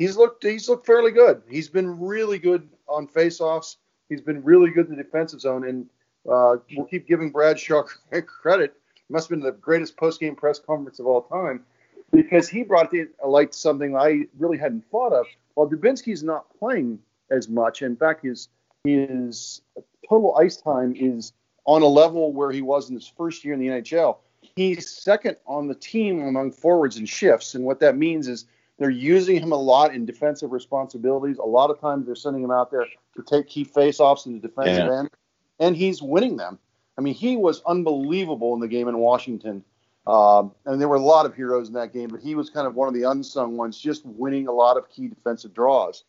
he's 0.00 0.16
looked 0.16 0.42
he's 0.42 0.68
looked 0.68 0.86
fairly 0.86 1.12
good. 1.12 1.42
He's 1.48 1.68
been 1.68 2.00
really 2.00 2.38
good 2.38 2.68
on 2.88 3.06
faceoffs. 3.06 3.76
He's 4.08 4.22
been 4.22 4.42
really 4.42 4.70
good 4.70 4.88
in 4.88 4.96
the 4.96 5.02
defensive 5.02 5.40
zone, 5.40 5.68
and 5.68 5.86
uh, 6.28 6.56
we'll 6.74 6.86
keep 6.86 7.06
giving 7.06 7.30
Brad 7.30 7.60
Shaw 7.60 7.84
credit. 8.26 8.74
It 8.96 9.12
must 9.12 9.28
have 9.28 9.38
been 9.38 9.46
the 9.46 9.52
greatest 9.52 9.96
post-game 9.96 10.34
press 10.34 10.58
conference 10.58 10.98
of 10.98 11.06
all 11.06 11.22
time 11.22 11.64
because 12.10 12.48
he 12.48 12.64
brought 12.64 12.92
it 12.92 13.10
like 13.24 13.54
something 13.54 13.96
I 13.96 14.22
really 14.38 14.58
hadn't 14.58 14.84
thought 14.90 15.12
of. 15.12 15.26
While 15.54 15.68
Dubinsky's 15.68 16.24
not 16.24 16.46
playing 16.58 16.98
as 17.30 17.48
much, 17.48 17.82
in 17.82 17.94
fact, 17.94 18.24
his 18.24 18.48
his 18.82 19.60
total 20.08 20.34
ice 20.36 20.56
time 20.56 20.94
is 20.96 21.34
on 21.66 21.82
a 21.82 21.86
level 21.86 22.32
where 22.32 22.50
he 22.50 22.62
was 22.62 22.88
in 22.88 22.96
his 22.96 23.06
first 23.06 23.44
year 23.44 23.54
in 23.54 23.60
the 23.60 23.66
NHL. 23.66 24.16
He's 24.56 24.88
second 24.88 25.36
on 25.46 25.68
the 25.68 25.74
team 25.74 26.26
among 26.26 26.52
forwards 26.52 26.96
and 26.96 27.06
shifts, 27.06 27.54
and 27.54 27.64
what 27.64 27.80
that 27.80 27.96
means 27.98 28.26
is 28.26 28.46
they're 28.80 28.88
using 28.88 29.38
him 29.40 29.52
a 29.52 29.56
lot 29.56 29.94
in 29.94 30.06
defensive 30.06 30.52
responsibilities. 30.52 31.36
A 31.36 31.44
lot 31.44 31.68
of 31.70 31.78
times 31.78 32.06
they're 32.06 32.14
sending 32.14 32.42
him 32.42 32.50
out 32.50 32.70
there 32.70 32.86
to 33.14 33.22
take 33.22 33.46
key 33.46 33.62
faceoffs 33.62 34.24
in 34.24 34.32
the 34.32 34.38
defensive 34.40 34.86
Yeah. 34.86 35.00
end, 35.00 35.10
and 35.58 35.76
he's 35.76 36.00
winning 36.00 36.38
them. 36.38 36.58
I 36.96 37.02
mean, 37.02 37.12
he 37.12 37.36
was 37.36 37.62
unbelievable 37.66 38.54
in 38.54 38.60
the 38.60 38.68
game 38.68 38.88
in 38.88 38.96
Washington. 38.96 39.62
Um, 40.06 40.54
and 40.64 40.80
there 40.80 40.88
were 40.88 40.96
a 40.96 41.02
lot 41.02 41.26
of 41.26 41.34
heroes 41.34 41.68
in 41.68 41.74
that 41.74 41.92
game, 41.92 42.08
but 42.08 42.20
he 42.20 42.34
was 42.34 42.48
kind 42.48 42.66
of 42.66 42.74
one 42.74 42.88
of 42.88 42.94
the 42.94 43.02
unsung 43.02 43.58
ones, 43.58 43.78
just 43.78 44.04
winning 44.06 44.48
a 44.48 44.52
lot 44.52 44.78
of 44.78 44.88
key 44.88 45.08
defensive 45.08 45.52
draws. 45.52 46.04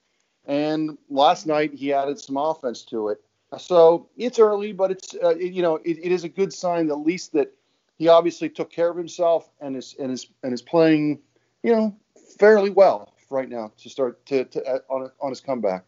And 0.45 0.97
last 1.09 1.45
night 1.45 1.73
he 1.73 1.91
added 1.91 2.19
some 2.19 2.37
offense 2.37 2.83
to 2.85 3.09
it. 3.09 3.21
So 3.57 4.07
it's 4.15 4.39
early, 4.39 4.71
but 4.71 4.91
it's 4.91 5.13
uh, 5.21 5.35
it, 5.35 5.51
you 5.51 5.61
know 5.61 5.75
it, 5.75 5.99
it 6.01 6.11
is 6.13 6.23
a 6.23 6.29
good 6.29 6.53
sign 6.53 6.89
at 6.89 6.99
least 6.99 7.33
that 7.33 7.53
he 7.97 8.07
obviously 8.07 8.47
took 8.47 8.71
care 8.71 8.89
of 8.89 8.95
himself 8.95 9.51
and 9.59 9.75
is 9.75 9.93
and 9.99 10.09
is 10.09 10.27
and 10.41 10.53
is 10.53 10.61
playing 10.61 11.19
you 11.63 11.75
know 11.75 11.93
fairly 12.39 12.69
well 12.69 13.13
right 13.29 13.50
now 13.50 13.71
to 13.77 13.89
start 13.89 14.25
to, 14.27 14.45
to 14.45 14.63
uh, 14.65 14.79
on 14.89 15.09
on 15.21 15.29
his 15.29 15.41
comeback. 15.41 15.85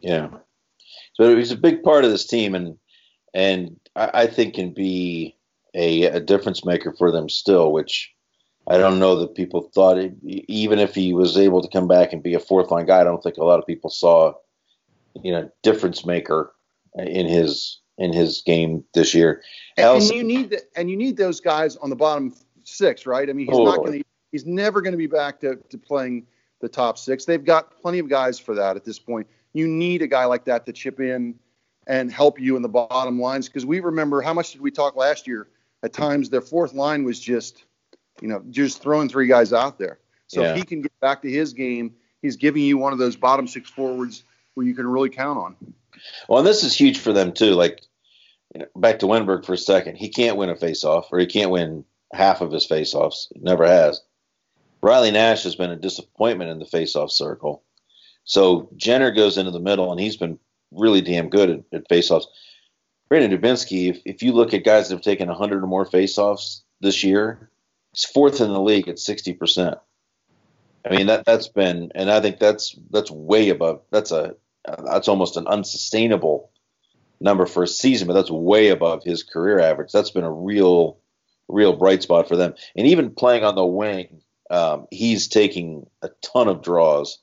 Yeah. 0.00 0.28
So 1.14 1.36
he's 1.36 1.52
a 1.52 1.56
big 1.56 1.82
part 1.82 2.04
of 2.04 2.10
this 2.10 2.26
team, 2.26 2.54
and 2.54 2.76
and 3.34 3.78
I, 3.96 4.10
I 4.14 4.26
think 4.26 4.54
can 4.54 4.72
be 4.72 5.36
a, 5.74 6.04
a 6.04 6.20
difference 6.20 6.64
maker 6.64 6.94
for 6.96 7.10
them 7.10 7.28
still. 7.28 7.72
Which 7.72 8.12
I 8.66 8.78
don't 8.78 8.98
know 8.98 9.16
that 9.16 9.34
people 9.34 9.70
thought, 9.74 9.98
it, 9.98 10.14
even 10.22 10.78
if 10.78 10.94
he 10.94 11.12
was 11.12 11.36
able 11.36 11.62
to 11.62 11.68
come 11.68 11.88
back 11.88 12.12
and 12.12 12.22
be 12.22 12.34
a 12.34 12.40
fourth 12.40 12.70
line 12.70 12.86
guy, 12.86 13.00
I 13.00 13.04
don't 13.04 13.22
think 13.22 13.36
a 13.36 13.44
lot 13.44 13.58
of 13.58 13.66
people 13.66 13.90
saw, 13.90 14.34
you 15.22 15.32
know, 15.32 15.50
difference 15.62 16.06
maker 16.06 16.52
in 16.96 17.26
his 17.26 17.80
in 17.98 18.12
his 18.12 18.42
game 18.44 18.84
this 18.94 19.14
year. 19.14 19.42
And, 19.76 20.02
and 20.02 20.10
you 20.10 20.24
need 20.24 20.50
the, 20.50 20.60
and 20.76 20.90
you 20.90 20.96
need 20.96 21.16
those 21.16 21.40
guys 21.40 21.76
on 21.76 21.90
the 21.90 21.96
bottom 21.96 22.34
six, 22.64 23.06
right? 23.06 23.28
I 23.28 23.32
mean, 23.32 23.46
he's 23.46 23.58
not 23.58 23.78
going 23.78 23.92
to 23.92 24.01
he's 24.32 24.46
never 24.46 24.80
going 24.80 24.92
to 24.92 24.98
be 24.98 25.06
back 25.06 25.38
to, 25.40 25.56
to 25.68 25.78
playing 25.78 26.26
the 26.60 26.68
top 26.68 26.98
six. 26.98 27.24
They've 27.24 27.44
got 27.44 27.80
plenty 27.80 27.98
of 28.00 28.08
guys 28.08 28.38
for 28.38 28.54
that 28.56 28.76
at 28.76 28.84
this 28.84 28.98
point. 28.98 29.28
You 29.52 29.68
need 29.68 30.02
a 30.02 30.06
guy 30.06 30.24
like 30.24 30.44
that 30.46 30.66
to 30.66 30.72
chip 30.72 30.98
in 30.98 31.38
and 31.86 32.10
help 32.10 32.40
you 32.40 32.56
in 32.56 32.62
the 32.62 32.68
bottom 32.68 33.20
lines 33.20 33.48
because 33.48 33.66
we 33.66 33.80
remember 33.80 34.22
how 34.22 34.32
much 34.32 34.52
did 34.52 34.60
we 34.60 34.70
talk 34.70 34.96
last 34.96 35.26
year? 35.26 35.48
At 35.84 35.92
times, 35.92 36.30
their 36.30 36.40
fourth 36.40 36.74
line 36.74 37.04
was 37.04 37.18
just, 37.20 37.64
you 38.20 38.28
know, 38.28 38.42
just 38.50 38.80
throwing 38.80 39.08
three 39.08 39.26
guys 39.26 39.52
out 39.52 39.78
there. 39.78 39.98
So 40.28 40.42
Yeah. 40.42 40.52
if 40.52 40.56
he 40.56 40.62
can 40.62 40.80
get 40.80 40.92
back 41.00 41.22
to 41.22 41.30
his 41.30 41.52
game, 41.52 41.94
he's 42.22 42.36
giving 42.36 42.62
you 42.62 42.78
one 42.78 42.92
of 42.92 42.98
those 43.00 43.16
bottom 43.16 43.46
six 43.46 43.68
forwards 43.68 44.22
where 44.54 44.64
you 44.64 44.74
can 44.74 44.86
really 44.86 45.10
count 45.10 45.38
on. 45.38 45.56
Well, 46.28 46.38
and 46.38 46.46
this 46.46 46.62
is 46.62 46.74
huge 46.74 46.98
for 46.98 47.12
them 47.12 47.32
too. 47.32 47.54
Like 47.54 47.82
you 48.54 48.60
know, 48.60 48.66
back 48.76 49.00
to 49.00 49.06
Wennberg 49.06 49.44
for 49.44 49.54
a 49.54 49.58
second. 49.58 49.96
He 49.96 50.08
can't 50.08 50.36
win 50.36 50.50
a 50.50 50.54
faceoff, 50.54 51.06
or 51.10 51.18
he 51.18 51.26
can't 51.26 51.50
win 51.50 51.84
half 52.12 52.40
of 52.40 52.52
his 52.52 52.66
faceoffs. 52.66 53.26
Never 53.34 53.66
has. 53.66 54.00
Riley 54.82 55.10
Nash 55.10 55.44
has 55.44 55.54
been 55.54 55.70
a 55.70 55.76
disappointment 55.76 56.50
in 56.50 56.58
the 56.58 56.64
faceoff 56.64 57.10
circle. 57.10 57.62
So 58.24 58.68
Jenner 58.76 59.10
goes 59.10 59.38
into 59.38 59.50
the 59.50 59.60
middle, 59.60 59.90
and 59.90 60.00
he's 60.00 60.16
been 60.16 60.38
really 60.70 61.00
damn 61.00 61.28
good 61.28 61.50
at, 61.50 61.60
at 61.72 61.88
faceoffs. 61.88 62.24
Brandon 63.08 63.38
Dubinsky, 63.38 63.90
if, 63.90 64.00
if 64.04 64.22
you 64.22 64.32
look 64.32 64.54
at 64.54 64.64
guys 64.64 64.88
that 64.88 64.94
have 64.94 65.04
taken 65.04 65.28
100 65.28 65.62
or 65.62 65.66
more 65.66 65.84
faceoffs 65.84 66.62
this 66.80 67.04
year, 67.04 67.50
he's 67.92 68.04
fourth 68.04 68.40
in 68.40 68.52
the 68.52 68.60
league 68.60 68.88
at 68.88 68.98
60 68.98 69.34
percent. 69.34 69.78
I 70.84 70.96
mean 70.96 71.06
that 71.06 71.24
that's 71.24 71.46
been, 71.46 71.92
and 71.94 72.10
I 72.10 72.20
think 72.20 72.38
that's 72.38 72.76
that's 72.90 73.10
way 73.10 73.50
above. 73.50 73.82
That's 73.90 74.10
a 74.10 74.34
that's 74.64 75.08
almost 75.08 75.36
an 75.36 75.46
unsustainable 75.46 76.50
number 77.20 77.46
for 77.46 77.62
a 77.62 77.68
season, 77.68 78.08
but 78.08 78.14
that's 78.14 78.30
way 78.30 78.68
above 78.68 79.04
his 79.04 79.22
career 79.22 79.60
average. 79.60 79.92
That's 79.92 80.10
been 80.10 80.24
a 80.24 80.32
real, 80.32 80.98
real 81.48 81.76
bright 81.76 82.02
spot 82.02 82.28
for 82.28 82.36
them. 82.36 82.54
And 82.76 82.86
even 82.86 83.14
playing 83.14 83.44
on 83.44 83.54
the 83.54 83.64
wing, 83.64 84.22
um, 84.52 84.86
he's 84.90 85.28
taking 85.28 85.86
a 86.02 86.10
ton 86.20 86.46
of 86.46 86.62
draws 86.62 87.18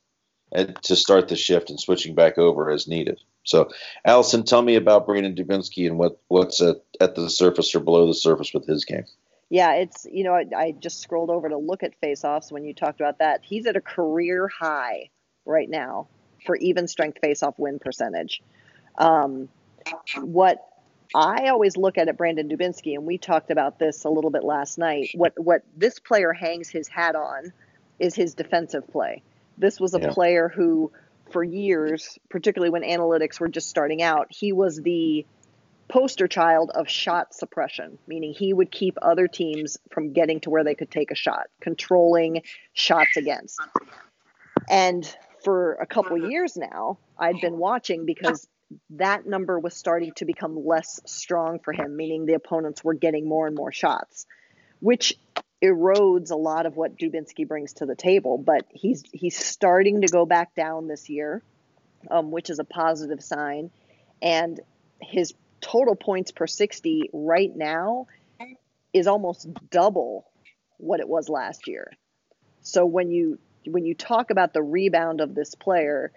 to 0.82 0.96
start 0.96 1.28
the 1.28 1.36
shift 1.36 1.70
and 1.70 1.80
switching 1.80 2.16
back 2.16 2.40
over 2.40 2.72
as 2.72 2.88
needed. 2.88 3.22
So, 3.44 3.70
Alison, 4.04 4.44
tell 4.44 4.62
me 4.62 4.76
about 4.76 5.06
Brandon 5.06 5.36
Dubinsky 5.36 5.88
and 5.88 5.98
what 5.98 6.20
what's 6.28 6.60
at, 6.62 6.78
at 7.00 7.16
the 7.16 7.30
surface 7.30 7.74
or 7.76 7.80
below 7.80 8.08
the 8.08 8.14
surface 8.14 8.54
with 8.54 8.66
his 8.66 8.84
game. 8.84 9.06
Yeah, 9.50 9.74
it's 9.76 10.06
you 10.12 10.24
know 10.24 10.34
I, 10.34 10.46
I 10.56 10.72
just 10.72 11.02
scrolled 11.02 11.30
over 11.30 11.50
to 11.50 11.58
look 11.58 11.84
at 11.84 12.00
faceoffs 12.02 12.52
when 12.52 12.64
you 12.66 12.74
talked 12.74 13.00
about 13.00 13.20
that. 13.20 13.42
He's 13.44 13.66
at 13.68 13.76
a 13.76 13.82
career 13.82 14.48
high 14.48 15.10
right 15.46 15.70
now 15.70 16.08
for 16.46 16.56
even 16.58 16.88
strength 16.88 17.20
faceoff 17.24 17.54
win 17.58 17.80
percentage. 17.80 18.42
Um, 18.98 19.50
what 20.22 20.60
I 21.16 21.48
always 21.48 21.76
look 21.76 21.98
at 21.98 22.08
it, 22.08 22.18
Brandon 22.18 22.48
Dubinsky, 22.48 22.94
and 22.96 23.06
we 23.06 23.18
talked 23.18 23.52
about 23.52 23.80
this 23.80 24.04
a 24.06 24.10
little 24.10 24.30
bit 24.30 24.44
last 24.44 24.78
night. 24.78 25.10
What 25.16 25.34
what 25.38 25.64
this 25.76 26.00
player 26.00 26.34
hangs 26.34 26.70
his 26.70 26.88
hat 26.88 27.16
on 27.16 27.52
is 27.98 28.16
his 28.16 28.34
defensive 28.36 28.88
play. 28.88 29.24
This 29.58 29.80
was 29.80 29.94
a 29.96 30.00
Yeah. 30.00 30.12
player 30.12 30.50
who, 30.50 30.92
for 31.32 31.44
years, 31.44 32.18
particularly 32.30 32.70
when 32.70 32.84
analytics 32.84 33.40
were 33.40 33.48
just 33.50 33.70
starting 33.70 34.02
out, 34.02 34.28
he 34.30 34.52
was 34.54 34.82
the 34.82 35.26
poster 35.88 36.28
child 36.28 36.70
of 36.76 36.88
shot 36.88 37.34
suppression, 37.34 37.98
meaning 38.08 38.32
he 38.32 38.54
would 38.54 38.72
keep 38.72 38.98
other 39.02 39.28
teams 39.28 39.78
from 39.90 40.14
getting 40.14 40.40
to 40.42 40.52
where 40.52 40.64
they 40.64 40.76
could 40.76 40.92
take 40.92 41.10
a 41.10 41.16
shot, 41.16 41.48
controlling 41.60 42.44
shots 42.74 43.18
against. 43.18 43.60
And 44.70 45.04
for 45.44 45.74
a 45.74 45.88
couple 45.88 46.30
years 46.30 46.56
now, 46.56 47.00
I'd 47.18 47.42
been 47.42 47.58
watching 47.58 48.06
because 48.06 48.48
that 48.92 49.26
number 49.26 49.60
was 49.60 49.76
starting 49.76 50.12
to 50.18 50.26
become 50.26 50.66
less 50.66 51.00
strong 51.06 51.60
for 51.60 51.74
him, 51.74 51.96
meaning 51.96 52.26
the 52.26 52.34
opponents 52.34 52.84
were 52.84 52.94
getting 52.94 53.28
more 53.28 53.48
and 53.48 53.56
more 53.56 53.72
shots, 53.72 54.26
which 54.80 55.16
erodes 55.64 56.32
a 56.32 56.36
lot 56.36 56.66
of 56.66 56.78
what 56.78 56.98
Dubinsky 56.98 57.48
brings 57.48 57.74
to 57.74 57.86
the 57.86 57.96
table. 57.96 58.38
But 58.38 58.66
he's 58.72 59.04
he's 59.12 59.38
starting 59.38 60.02
to 60.02 60.08
go 60.08 60.26
back 60.26 60.56
down 60.56 60.88
this 60.88 61.10
year, 61.10 61.42
um, 62.10 62.32
which 62.32 62.50
is 62.50 62.60
a 62.60 62.64
positive 62.64 63.22
sign. 63.24 63.72
And 64.22 64.60
his 65.02 65.34
total 65.62 65.96
points 65.96 66.32
per 66.32 66.48
60 66.48 67.10
right 67.14 67.56
now 67.56 68.08
is 68.94 69.08
almost 69.08 69.48
double 69.70 70.30
what 70.78 71.00
it 71.00 71.08
was 71.08 71.30
last 71.30 71.68
year. 71.68 71.92
So 72.62 72.86
when 72.86 73.12
you 73.12 73.40
when 73.66 73.86
you 73.86 73.94
talk 73.94 74.32
about 74.32 74.54
the 74.54 74.64
rebound 74.64 75.22
of 75.22 75.36
this 75.36 75.56
player, 75.56 76.12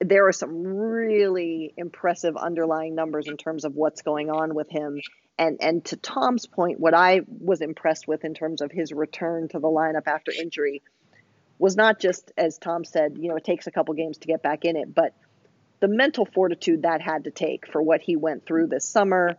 there 0.00 0.26
are 0.28 0.32
some 0.32 0.62
really 0.66 1.72
impressive 1.76 2.36
underlying 2.36 2.94
numbers 2.94 3.28
in 3.28 3.36
terms 3.36 3.64
of 3.64 3.74
what's 3.74 4.02
going 4.02 4.30
on 4.30 4.54
with 4.54 4.68
him. 4.68 5.00
And 5.38 5.58
and 5.60 5.84
to 5.86 5.96
Tom's 5.96 6.46
point, 6.46 6.80
what 6.80 6.94
I 6.94 7.20
was 7.28 7.60
impressed 7.60 8.06
with 8.08 8.24
in 8.24 8.34
terms 8.34 8.60
of 8.60 8.70
his 8.70 8.92
return 8.92 9.48
to 9.48 9.58
the 9.58 9.68
lineup 9.68 10.06
after 10.06 10.32
injury 10.32 10.82
was 11.58 11.76
not 11.76 11.98
just 11.98 12.32
as 12.36 12.58
Tom 12.58 12.84
said, 12.84 13.16
you 13.18 13.28
know, 13.28 13.36
it 13.36 13.44
takes 13.44 13.66
a 13.66 13.70
couple 13.70 13.94
games 13.94 14.18
to 14.18 14.26
get 14.26 14.42
back 14.42 14.64
in 14.64 14.76
it, 14.76 14.94
but 14.94 15.14
the 15.80 15.88
mental 15.88 16.26
fortitude 16.26 16.82
that 16.82 17.00
had 17.00 17.24
to 17.24 17.30
take 17.30 17.70
for 17.70 17.82
what 17.82 18.00
he 18.00 18.16
went 18.16 18.46
through 18.46 18.66
this 18.66 18.86
summer, 18.88 19.36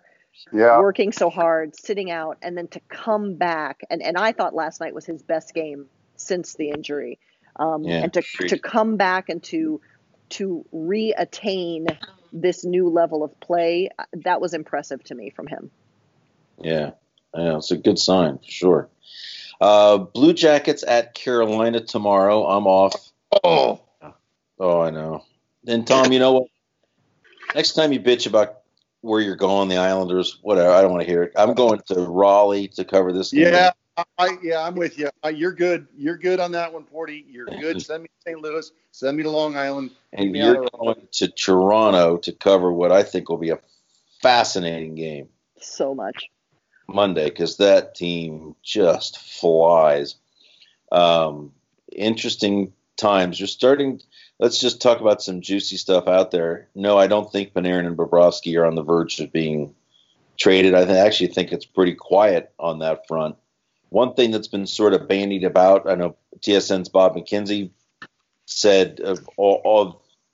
Yeah. 0.52 0.80
working 0.80 1.12
so 1.12 1.30
hard, 1.30 1.76
sitting 1.80 2.12
out, 2.12 2.38
and 2.42 2.56
then 2.58 2.68
to 2.70 2.80
come 2.90 3.36
back. 3.36 3.82
And, 3.90 4.02
and 4.04 4.18
I 4.18 4.32
thought 4.34 4.54
last 4.54 4.80
night 4.80 4.94
was 4.94 5.06
his 5.06 5.22
best 5.24 5.54
game 5.54 5.88
since 6.16 6.54
the 6.56 6.70
injury. 6.70 7.20
Um, 7.56 7.84
Yeah, 7.84 8.04
and 8.04 8.14
to, 8.14 8.20
agreed. 8.20 8.50
to 8.50 8.60
come 8.60 8.98
back 8.98 9.30
and 9.30 9.42
to 9.46 9.82
to 10.30 10.66
reattain 10.74 11.98
this 12.34 12.66
new 12.66 12.90
level 12.90 13.24
of 13.24 13.40
play, 13.40 13.90
uh, 13.98 14.04
that 14.14 14.42
was 14.42 14.54
impressive 14.54 15.04
to 15.06 15.16
me 15.16 15.30
from 15.30 15.48
him. 15.48 15.72
Yeah, 16.60 16.92
yeah, 17.36 17.58
it's 17.58 17.72
a 17.72 17.78
good 17.78 18.00
sign 18.00 18.38
for 18.38 18.52
sure. 18.52 18.90
Uh, 19.60 19.98
Blue 19.98 20.34
Jackets 20.34 20.84
at 20.88 21.14
Carolina 21.14 21.82
tomorrow. 21.82 22.46
I'm 22.46 22.68
off. 22.68 23.12
Oh. 23.44 23.82
Oh, 24.60 24.82
I 24.82 24.90
know. 24.90 25.24
And 25.68 25.86
Tom, 25.86 26.12
you 26.12 26.20
know 26.20 26.34
what? 26.34 26.48
Next 27.56 27.74
time 27.74 27.92
you 27.92 28.00
bitch 28.00 28.28
about 28.28 28.60
where 29.02 29.22
you're 29.22 29.36
going, 29.36 29.70
the 29.70 29.78
Islanders, 29.78 30.40
whatever, 30.42 30.72
I 30.72 30.82
don't 30.82 30.92
want 30.92 31.02
to 31.04 31.08
hear 31.08 31.24
it. 31.24 31.34
I'm 31.36 31.54
going 31.54 31.82
to 31.88 32.02
Raleigh 32.02 32.68
to 32.70 32.86
cover 32.86 33.14
this 33.14 33.32
game. 33.32 33.54
Yeah. 33.54 33.72
I, 34.18 34.38
yeah, 34.44 34.62
I'm 34.62 34.76
with 34.76 34.98
you. 35.00 35.10
Uh, 35.26 35.30
you're 35.30 35.54
good. 35.54 35.88
You're 35.98 36.18
good 36.18 36.40
on 36.40 36.52
that 36.52 36.72
one, 36.72 36.84
Porty. 36.84 37.26
You're 37.28 37.46
good. 37.46 37.82
Send 37.82 38.04
me 38.04 38.10
to 38.10 38.32
St. 38.32 38.42
Louis. 38.42 38.72
Send 38.92 39.18
me 39.18 39.24
to 39.24 39.30
Long 39.30 39.58
Island. 39.58 39.92
And 40.14 40.36
you're 40.36 40.68
going 40.72 41.08
to 41.14 41.28
Toronto 41.30 42.18
to 42.18 42.32
cover 42.32 42.72
what 42.72 42.92
I 42.92 43.04
think 43.04 43.30
will 43.30 43.38
be 43.38 43.50
a 43.50 43.60
fascinating 44.22 44.96
game. 44.96 45.30
So 45.60 45.96
much. 45.96 46.30
Monday, 46.88 47.26
because 47.26 47.58
that 47.58 47.96
team 47.96 48.56
just 48.64 49.18
flies. 49.18 50.16
Um, 50.92 51.52
interesting 51.92 52.74
times. 52.98 53.40
You're 53.40 53.48
starting. 53.48 54.02
Let's 54.40 54.60
just 54.60 54.82
talk 54.82 55.02
about 55.02 55.22
some 55.22 55.42
juicy 55.42 55.78
stuff 55.78 56.08
out 56.08 56.32
there. 56.32 56.70
No, 56.76 56.98
I 56.98 57.08
don't 57.08 57.32
think 57.32 57.54
Panarin 57.54 57.88
and 57.88 57.98
Bobrovsky 57.98 58.60
are 58.60 58.66
on 58.66 58.76
the 58.76 58.84
verge 58.84 59.20
of 59.20 59.34
being 59.34 59.74
traded. 60.38 60.76
I 60.76 60.84
actually 60.98 61.28
think 61.28 61.52
it's 61.52 61.66
pretty 61.66 61.96
quiet 61.96 62.54
on 62.60 62.80
that 62.80 63.08
front. 63.08 63.36
One 63.90 64.14
thing 64.14 64.32
that's 64.32 64.48
been 64.48 64.68
sort 64.68 64.94
of 64.94 65.08
bandied 65.08 65.44
about, 65.44 65.90
I 65.90 65.96
know 65.96 66.16
TSN's 66.40 66.90
Bob 66.90 67.16
McKenzie 67.16 67.72
said 68.46 69.00
of 69.00 69.20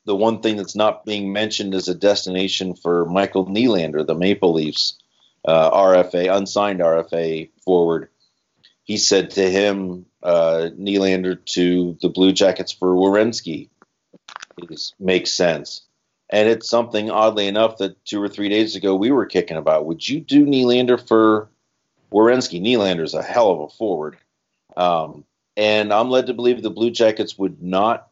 the 0.06 0.16
one 0.16 0.42
thing 0.42 0.58
that's 0.58 0.76
not 0.76 1.06
being 1.06 1.32
mentioned 1.32 1.74
as 1.74 1.88
a 1.88 1.96
destination 1.96 2.76
for 2.76 3.06
Michael 3.06 3.46
Nylander, 3.46 4.06
the 4.06 4.16
Maple 4.16 4.54
Leafs 4.54 4.98
uh, 5.46 5.72
RFA, 5.72 6.36
unsigned 6.36 6.80
RFA 6.80 7.50
forward. 7.64 8.10
He 8.84 8.98
said 8.98 9.32
to 9.32 9.50
him, 9.50 10.06
uh, 10.22 10.70
Nylander 10.78 11.44
to 11.54 11.98
the 12.02 12.10
Blue 12.10 12.32
Jackets 12.32 12.72
for 12.72 12.96
Werenski 12.96 13.70
makes 15.00 15.32
sense. 15.32 15.82
And 16.30 16.50
it's 16.50 16.70
something, 16.70 17.12
oddly 17.12 17.48
enough, 17.48 17.78
that 17.78 18.04
two 18.06 18.22
or 18.22 18.30
three 18.30 18.50
days 18.50 18.76
ago 18.76 18.96
we 18.96 19.12
were 19.12 19.26
kicking 19.26 19.58
about. 19.58 19.86
Would 19.86 20.08
you 20.08 20.20
do 20.20 20.46
Nylander 20.46 21.06
for 21.08 21.50
Werenski? 22.14 23.04
is 23.04 23.14
a 23.14 23.24
hell 23.24 23.52
of 23.52 23.60
a 23.60 23.70
forward. 23.70 24.18
Um, 24.78 25.26
and 25.58 25.94
I'm 25.94 26.10
led 26.10 26.28
to 26.28 26.34
believe 26.34 26.62
the 26.62 26.70
Blue 26.70 26.92
Jackets 26.92 27.38
would 27.38 27.62
not 27.62 28.08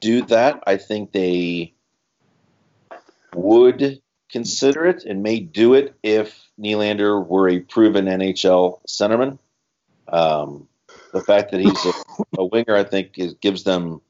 do 0.00 0.22
that. 0.26 0.62
I 0.66 0.76
think 0.76 1.12
they 1.12 1.74
would 3.34 4.00
consider 4.30 4.86
it 4.86 5.04
and 5.04 5.22
may 5.22 5.40
do 5.40 5.74
it 5.74 5.94
if 6.02 6.48
Nylander 6.60 7.26
were 7.26 7.48
a 7.48 7.60
proven 7.60 8.06
NHL 8.06 8.80
centerman. 8.86 9.38
Um, 10.08 10.68
the 11.12 11.20
fact 11.20 11.52
that 11.52 11.60
he's 11.60 11.86
a, 11.86 11.92
a 12.38 12.44
winger, 12.44 12.74
I 12.74 12.84
think, 12.84 13.18
is, 13.18 13.34
gives 13.34 13.64
them 13.64 14.00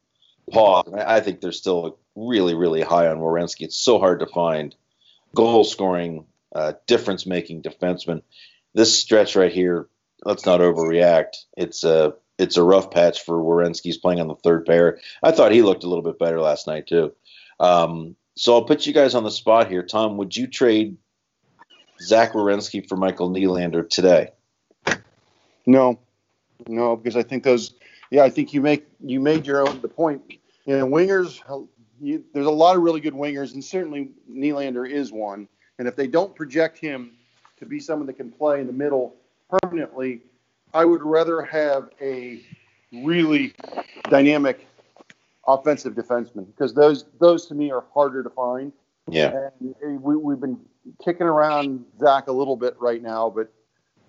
pause. 0.51 0.93
I, 0.93 1.17
I 1.17 1.21
think 1.21 1.41
they're 1.41 1.53
still 1.53 1.99
really, 2.17 2.55
really 2.55 2.83
high 2.83 3.09
on 3.09 3.19
Werenski. 3.19 3.63
It's 3.63 3.77
so 3.77 3.99
hard 3.99 4.21
to 4.21 4.27
find 4.27 4.75
goal 5.35 5.65
scoring, 5.65 6.27
uh, 6.55 6.75
difference 6.87 7.27
making 7.27 7.63
defenseman. 7.63 8.23
This 8.75 8.99
stretch 8.99 9.37
right 9.37 9.53
here, 9.53 9.89
let's 10.25 10.47
not 10.47 10.61
overreact. 10.61 11.45
It's 11.57 11.85
a 11.85 12.15
it's 12.39 12.57
a 12.57 12.63
rough 12.63 12.91
patch 12.91 13.23
for 13.25 13.39
Werenski's 13.39 13.97
playing 13.97 14.21
on 14.21 14.29
the 14.29 14.35
third 14.35 14.67
pair. 14.67 14.99
I 15.23 15.31
thought 15.31 15.53
he 15.53 15.63
looked 15.63 15.85
a 15.85 15.89
little 15.89 16.03
bit 16.03 16.19
better 16.19 16.41
last 16.41 16.67
night 16.67 16.89
too. 16.89 17.13
Um, 17.61 18.17
so 18.37 18.55
I'll 18.55 18.65
put 18.65 18.87
you 18.87 18.93
guys 18.93 19.15
on 19.15 19.23
the 19.23 19.31
spot 19.31 19.69
here. 19.69 19.85
Tom, 19.85 20.17
would 20.17 20.37
you 20.37 20.49
trade 20.49 20.97
Zach 22.01 22.33
Werenski 22.33 22.87
for 22.89 22.97
Michael 22.97 23.31
Nylander 23.31 23.89
today? 23.89 24.31
No, 25.67 25.99
no, 26.67 26.97
because 26.97 27.17
I 27.17 27.23
think 27.23 27.45
those. 27.45 27.75
Yeah, 28.11 28.25
I 28.25 28.31
think 28.31 28.53
you 28.53 28.61
make 28.61 28.87
you 29.01 29.21
made 29.21 29.47
your 29.47 29.67
own 29.67 29.81
the 29.81 29.89
point. 29.89 30.23
You 30.67 30.79
know, 30.79 30.87
wingers. 30.87 31.41
You, 32.01 32.25
there's 32.35 32.47
a 32.47 32.51
lot 32.51 32.77
of 32.77 32.83
really 32.83 33.01
good 33.01 33.15
wingers, 33.15 33.55
and 33.55 33.65
certainly 33.65 34.11
Nylander 34.31 34.89
is 34.89 35.13
one. 35.13 35.49
And 35.79 35.89
if 35.89 35.97
they 35.97 36.07
don't 36.07 36.35
project 36.35 36.79
him 36.79 37.13
to 37.65 37.69
be 37.71 37.81
someone 37.81 38.07
that 38.07 38.17
can 38.17 38.31
play 38.31 38.61
in 38.61 38.67
the 38.67 38.73
middle 38.73 39.17
permanently, 39.61 40.21
I 40.73 40.85
would 40.85 41.03
rather 41.03 41.43
have 41.43 41.91
a 42.01 42.41
really 42.93 43.55
dynamic 44.09 44.67
offensive 45.47 45.95
defenseman 45.95 46.47
because 46.47 46.75
those 46.75 47.05
those 47.21 47.47
to 47.47 47.55
me 47.55 47.71
are 47.71 47.85
harder 47.93 48.23
to 48.23 48.31
find. 48.31 48.73
Yeah. 49.09 49.49
And 49.63 49.75
eh, 49.83 49.99
we, 50.01 50.17
we've 50.17 50.41
been 50.41 50.59
kicking 51.05 51.27
around 51.27 51.85
Zach 52.01 52.29
a 52.29 52.33
little 52.33 52.57
bit 52.57 52.77
right 52.79 53.03
now, 53.03 53.31
but 53.31 53.53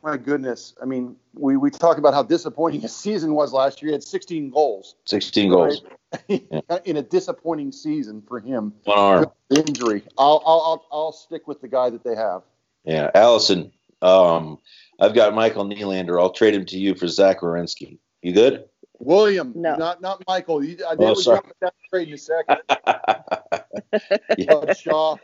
my 0.03 0.17
goodness, 0.17 0.75
I 0.81 0.85
mean, 0.85 1.15
we, 1.33 1.57
we 1.57 1.71
talk 1.71 1.97
about 1.97 2.13
how 2.13 2.21
disappointing 2.21 2.81
his 2.81 2.95
season 2.95 3.33
was 3.33 3.51
last 3.51 3.81
year. 3.81 3.89
He 3.89 3.93
had 3.93 4.03
16 4.03 4.51
goals. 4.51 4.95
16 5.05 5.49
goals. 5.49 5.81
Right? 6.29 6.43
In 6.85 6.97
a 6.97 7.01
disappointing 7.01 7.71
season 7.71 8.21
for 8.27 8.39
him. 8.39 8.71
One 8.83 8.97
arm. 8.99 9.25
Injury. 9.49 10.03
I'll, 10.15 10.43
I'll, 10.45 10.61
I'll, 10.61 10.85
I'll 10.91 11.11
stick 11.11 11.47
with 11.47 11.59
the 11.59 11.67
guy 11.67 11.89
that 11.89 12.03
they 12.03 12.15
have. 12.15 12.43
Yeah. 12.85 13.11
Alison, 13.13 13.71
um, 14.01 14.59
I've 14.99 15.13
got 15.13 15.33
Michael 15.35 15.65
Nylander. 15.65 16.19
I'll 16.21 16.31
trade 16.31 16.53
him 16.53 16.65
to 16.67 16.77
you 16.77 16.95
for 16.95 17.07
Zach 17.07 17.41
Werenski. 17.41 17.97
You 18.21 18.33
good? 18.33 18.65
William, 18.99 19.51
no. 19.55 19.75
not 19.75 20.01
not 20.01 20.23
Michael. 20.27 20.63
You, 20.63 20.77
I 20.87 20.95
oh, 20.97 21.13
sorry. 21.15 21.39
jump 21.39 21.53
that 21.61 21.73
trade 21.89 22.07
in 22.07 22.13
a 22.13 22.17
second. 22.17 22.57
yeah. 24.37 24.53
uh, 24.53 24.73
Shaw. 24.73 25.17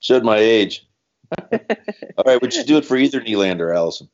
Showed 0.00 0.24
my 0.24 0.38
age. 0.38 0.86
All 1.52 2.24
right, 2.24 2.40
would 2.40 2.54
you 2.54 2.64
do 2.64 2.78
it 2.78 2.84
for 2.84 2.96
either 2.96 3.20
Nylander, 3.20 3.74
Alison? 3.74 4.08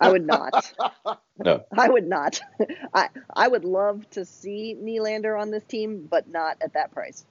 I 0.00 0.10
would 0.10 0.26
not. 0.26 0.72
no. 1.38 1.64
I 1.76 1.88
would 1.88 2.06
not. 2.06 2.40
I 2.94 3.08
I 3.34 3.48
would 3.48 3.64
love 3.64 4.08
to 4.10 4.24
see 4.24 4.76
Nylander 4.80 5.40
on 5.40 5.50
this 5.50 5.64
team, 5.64 6.06
but 6.10 6.28
not 6.28 6.56
at 6.60 6.74
that 6.74 6.92
price. 6.92 7.24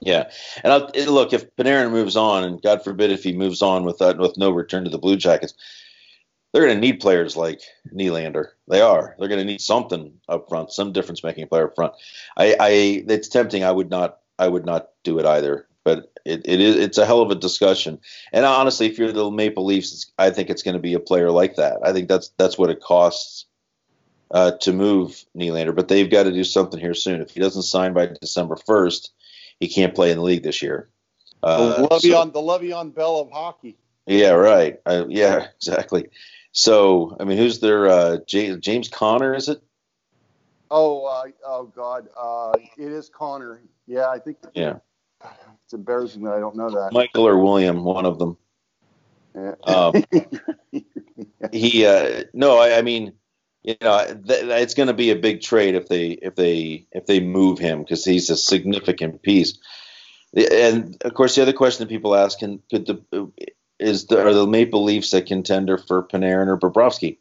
Yeah, 0.00 0.30
and 0.62 0.72
I'll, 0.72 0.90
look 1.12 1.32
if 1.32 1.54
Panarin 1.56 1.90
moves 1.90 2.16
on, 2.16 2.44
and 2.44 2.62
God 2.62 2.84
forbid 2.84 3.10
if 3.10 3.24
he 3.24 3.32
moves 3.32 3.62
on 3.62 3.84
with 3.84 3.98
that 3.98 4.18
with 4.18 4.36
no 4.36 4.50
return 4.50 4.84
to 4.84 4.90
the 4.90 4.98
Blue 4.98 5.16
Jackets, 5.16 5.54
they're 6.52 6.62
going 6.62 6.76
to 6.76 6.80
need 6.80 7.00
players 7.00 7.36
like 7.36 7.60
Nylander. 7.92 8.48
They 8.68 8.80
are. 8.80 9.16
They're 9.18 9.28
going 9.28 9.40
to 9.40 9.44
need 9.44 9.60
something 9.60 10.12
up 10.28 10.48
front, 10.48 10.72
some 10.72 10.92
difference 10.92 11.24
making 11.24 11.48
player 11.48 11.66
up 11.68 11.74
front. 11.74 11.94
I, 12.36 12.56
I, 12.58 12.68
it's 13.08 13.28
tempting. 13.28 13.64
I 13.64 13.72
would 13.72 13.90
not, 13.90 14.18
I 14.38 14.48
would 14.48 14.64
not 14.64 14.88
do 15.02 15.18
it 15.18 15.26
either. 15.26 15.66
But 15.84 16.12
it, 16.24 16.42
it 16.44 16.60
is, 16.60 16.76
it's 16.76 16.98
a 16.98 17.06
hell 17.06 17.22
of 17.22 17.30
a 17.30 17.34
discussion. 17.34 17.98
And 18.32 18.44
honestly, 18.44 18.86
if 18.86 18.98
you're 18.98 19.12
the 19.12 19.30
Maple 19.30 19.64
Leafs, 19.64 20.10
I 20.18 20.30
think 20.30 20.50
it's 20.50 20.62
going 20.62 20.74
to 20.74 20.80
be 20.80 20.94
a 20.94 21.00
player 21.00 21.30
like 21.30 21.56
that. 21.56 21.78
I 21.82 21.92
think 21.92 22.08
that's 22.08 22.30
that's 22.36 22.58
what 22.58 22.70
it 22.70 22.82
costs 22.82 23.46
uh, 24.30 24.52
to 24.60 24.72
move 24.72 25.24
Nylander. 25.36 25.74
But 25.74 25.88
they've 25.88 26.10
got 26.10 26.24
to 26.24 26.32
do 26.32 26.44
something 26.44 26.78
here 26.78 26.94
soon. 26.94 27.22
If 27.22 27.30
he 27.30 27.40
doesn't 27.40 27.62
sign 27.62 27.94
by 27.94 28.06
December 28.20 28.56
first, 28.56 29.12
he 29.60 29.68
can't 29.68 29.94
play 29.94 30.10
in 30.10 30.18
the 30.18 30.22
league 30.22 30.42
this 30.42 30.62
year. 30.62 30.88
Uh, 31.42 31.82
the 31.82 31.88
Le'Veon, 31.88 32.00
so, 32.00 32.24
the 32.26 32.40
Le'Veon 32.40 32.94
Bell 32.94 33.20
of 33.20 33.30
hockey. 33.30 33.76
Yeah, 34.06 34.30
right. 34.30 34.80
Uh, 34.86 35.04
yeah, 35.08 35.48
exactly. 35.56 36.08
So, 36.52 37.16
I 37.20 37.24
mean, 37.24 37.38
who's 37.38 37.60
their 37.60 37.86
uh, 37.86 38.18
J- 38.26 38.56
James 38.56 38.88
Conner? 38.88 39.34
Is 39.34 39.48
it? 39.48 39.62
Oh, 40.70 41.04
uh, 41.06 41.24
oh 41.46 41.64
God, 41.64 42.08
uh, 42.16 42.52
it 42.76 42.92
is 42.92 43.08
Conner. 43.08 43.60
Yeah, 43.86 44.08
I 44.08 44.18
think. 44.18 44.38
Yeah. 44.54 44.78
It's 45.64 45.72
embarrassing 45.72 46.24
that 46.24 46.34
I 46.34 46.40
don't 46.40 46.56
know 46.56 46.70
that. 46.70 46.92
Michael 46.92 47.26
or 47.26 47.38
William, 47.42 47.84
one 47.84 48.06
of 48.06 48.18
them. 48.18 48.36
Yeah. 49.34 49.54
Um, 49.64 50.04
he 51.52 51.84
uh, 51.86 52.24
no, 52.32 52.58
I, 52.58 52.78
I, 52.78 52.82
mean, 52.82 53.12
you 53.62 53.76
know, 53.80 54.04
th- 54.04 54.44
it's 54.44 54.74
going 54.74 54.86
to 54.86 54.94
be 54.94 55.10
a 55.10 55.16
big 55.16 55.40
trade 55.40 55.74
if 55.74 55.88
they 55.88 56.10
if 56.10 56.34
they 56.34 56.86
if 56.92 57.06
they 57.06 57.20
move 57.20 57.58
him 57.58 57.80
because 57.80 58.04
he's 58.04 58.30
a 58.30 58.36
significant 58.36 59.22
piece. 59.22 59.58
And 60.34 60.96
of 61.04 61.14
course, 61.14 61.34
the 61.34 61.42
other 61.42 61.52
question 61.52 61.86
that 61.86 61.92
people 61.92 62.14
ask: 62.14 62.38
Can 62.38 62.62
could 62.70 62.86
the 62.86 63.32
is 63.78 64.06
the, 64.06 64.20
are 64.20 64.34
the 64.34 64.46
Maple 64.46 64.84
Leafs 64.84 65.12
a 65.12 65.22
contender 65.22 65.78
for 65.78 66.02
Panarin 66.02 66.48
or 66.48 66.58
Bobrovsky? 66.58 67.18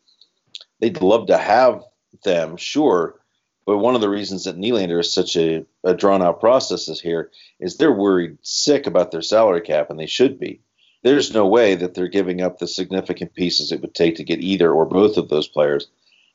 They'd 0.80 1.02
love 1.02 1.28
to 1.28 1.38
have 1.38 1.84
them, 2.23 2.58
sure, 2.58 3.19
but 3.65 3.80
one 3.80 3.95
of 3.95 4.02
the 4.02 4.10
reasons 4.10 4.45
that 4.45 4.58
Nylander 4.58 5.00
is 5.00 5.13
such 5.13 5.36
a, 5.36 5.65
a 5.84 5.93
drawn 5.93 6.21
out 6.23 6.39
process 6.39 6.88
is 6.88 7.02
here 7.02 7.32
is 7.60 7.76
they're 7.76 7.91
worried 7.91 8.38
sick 8.41 8.88
about 8.88 9.12
their 9.12 9.21
salary 9.21 9.62
cap, 9.62 9.89
and 9.89 10.00
they 10.00 10.06
should 10.06 10.39
be. 10.39 10.62
There's 11.04 11.34
no 11.34 11.45
way 11.45 11.76
that 11.76 11.93
they're 11.93 12.08
giving 12.08 12.41
up 12.41 12.58
the 12.58 12.67
significant 12.67 13.34
pieces 13.34 13.71
it 13.71 13.82
would 13.82 13.93
take 13.93 14.15
to 14.15 14.23
get 14.23 14.39
either 14.39 14.71
or 14.71 14.86
both 14.86 15.17
of 15.17 15.30
those 15.30 15.47
players, 15.47 15.88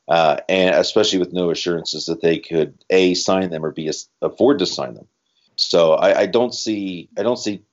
uh, 0.07 0.37
and 0.49 0.75
especially 0.75 1.19
with 1.19 1.33
no 1.33 1.49
assurances 1.49 2.05
that 2.05 2.21
they 2.21 2.39
could 2.39 2.77
a 2.89 3.13
sign 3.13 3.49
them 3.49 3.65
or 3.65 3.71
b 3.71 3.91
afford 4.21 4.59
to 4.59 4.65
sign 4.65 4.93
them. 4.95 5.07
So 5.55 5.93
I, 5.93 6.21
I 6.21 6.25
don't 6.25 6.53
see 6.53 7.09
I 7.17 7.23
don't 7.23 7.37
see 7.37 7.63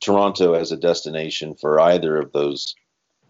Toronto 0.00 0.54
as 0.54 0.72
a 0.72 0.76
destination 0.76 1.54
for 1.54 1.80
either 1.80 2.18
of 2.18 2.32
those 2.32 2.74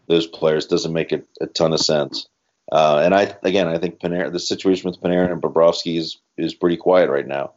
those 0.08 0.26
players 0.26 0.66
doesn't 0.66 0.92
make 0.92 1.12
a, 1.12 1.22
a 1.40 1.46
ton 1.46 1.72
of 1.72 1.80
sense. 1.80 2.28
Uh, 2.70 3.00
and 3.04 3.14
I 3.14 3.34
again, 3.42 3.68
I 3.68 3.78
think 3.78 4.00
the 4.00 4.38
situation 4.38 4.90
with 4.90 5.00
Panarin 5.00 5.32
and 5.32 5.42
Bobrovsky 5.42 5.96
is 5.96 6.18
is 6.36 6.54
pretty 6.54 6.76
quiet 6.76 7.10
right 7.10 7.26
now. 7.26 7.54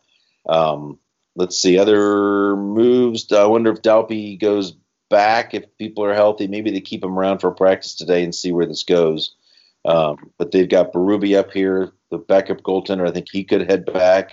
Um, 0.48 1.00
let's 1.36 1.58
see 1.58 1.78
other 1.78 2.56
moves. 2.56 3.32
I 3.32 3.46
wonder 3.46 3.72
if 3.72 3.82
Dalpe 3.82 4.39
goes 4.39 4.74
back 5.10 5.54
if 5.54 5.78
people 5.78 6.04
are 6.06 6.13
healthy. 6.13 6.48
Maybe 6.48 6.72
they 6.72 6.82
keep 6.82 7.04
him 7.04 7.18
around 7.18 7.39
for 7.39 7.52
practice 7.52 7.96
today 7.96 8.24
and 8.24 8.34
see 8.34 8.52
where 8.52 8.66
this 8.66 8.84
goes. 8.84 9.36
Um, 9.86 10.32
but 10.38 10.52
they've 10.52 10.69
got 10.69 10.93
Berube 10.93 11.38
up 11.38 11.52
here, 11.52 11.91
the 12.10 12.17
backup 12.17 12.62
goaltender. 12.62 13.08
I 13.08 13.12
think 13.12 13.28
he 13.32 13.43
could 13.43 13.69
head 13.69 13.86
back 13.86 14.32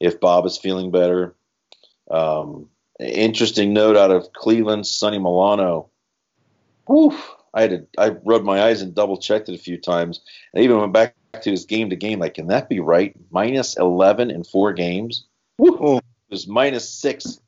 if 0.00 0.20
Bob 0.20 0.46
is 0.46 0.58
feeling 0.58 0.90
better. 0.90 1.34
Um, 2.10 2.68
Interesting 3.00 3.72
note 3.72 3.96
out 3.96 4.12
of 4.12 4.32
Cleveland, 4.32 4.86
Sonny 4.86 5.18
Milano. 5.18 5.88
Whew, 6.86 7.16
I 7.52 7.62
had 7.62 7.70
to, 7.70 7.86
I 7.98 8.10
rubbed 8.22 8.44
my 8.44 8.62
eyes 8.62 8.80
and 8.80 8.94
double 8.94 9.16
checked 9.16 9.48
it 9.48 9.56
a 9.56 9.58
few 9.58 9.76
times, 9.76 10.20
and 10.54 10.62
even 10.62 10.78
went 10.78 10.92
back 10.92 11.16
to 11.40 11.50
his 11.50 11.64
game 11.64 11.90
to 11.90 11.96
game. 11.96 12.20
Like, 12.20 12.34
can 12.34 12.46
that 12.48 12.68
be 12.68 12.78
right? 12.78 13.12
Minus 13.32 13.76
eleven 13.76 14.30
in 14.30 14.44
four 14.44 14.72
games. 14.72 15.24
Woo! 15.58 15.96
It 15.96 16.04
was 16.30 16.46
minus 16.46 16.88
six 16.88 17.40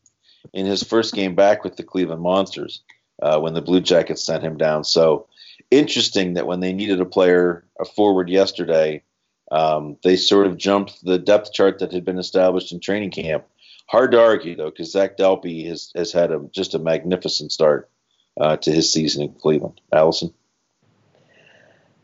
in 0.54 0.66
his 0.66 0.83
first 0.83 1.14
game 1.14 1.37
back 1.37 1.62
with 1.62 1.76
the 1.76 1.85
Cleveland 1.85 2.22
Monsters 2.22 2.83
uh, 3.22 3.38
when 3.38 3.54
the 3.54 3.62
Blue 3.62 3.80
Jackets 3.80 4.24
sent 4.24 4.42
him 4.42 4.57
down. 4.57 4.83
So 4.83 5.28
interesting 5.70 6.35
that 6.35 6.46
when 6.46 6.61
they 6.61 6.72
needed 6.72 7.00
a 7.00 7.05
player, 7.05 7.64
a 7.81 7.85
forward 7.85 8.29
yesterday, 8.29 9.03
um, 9.50 9.96
they 10.03 10.16
sort 10.16 10.46
of 10.46 10.57
jumped 10.57 11.05
the 11.05 11.18
depth 11.18 11.53
chart 11.53 11.79
that 11.79 11.92
had 11.92 12.05
been 12.05 12.18
established 12.18 12.72
in 12.72 12.81
training 12.81 13.11
camp. 13.11 13.44
Hard 13.87 14.12
to 14.12 14.20
argue 14.20 14.57
though, 14.57 14.70
because 14.70 14.92
Zach 14.92 15.16
Dalpe 15.16 15.66
has 15.68 15.92
has 15.94 16.12
had 16.12 16.33
a, 16.33 16.40
just 16.53 16.74
a 16.74 16.79
magnificent 16.79 17.53
start 17.53 17.90
uh, 18.40 18.57
to 18.59 18.72
his 18.72 18.92
season 18.92 19.22
in 19.22 19.33
Cleveland. 19.35 19.81
Alison. 19.92 20.33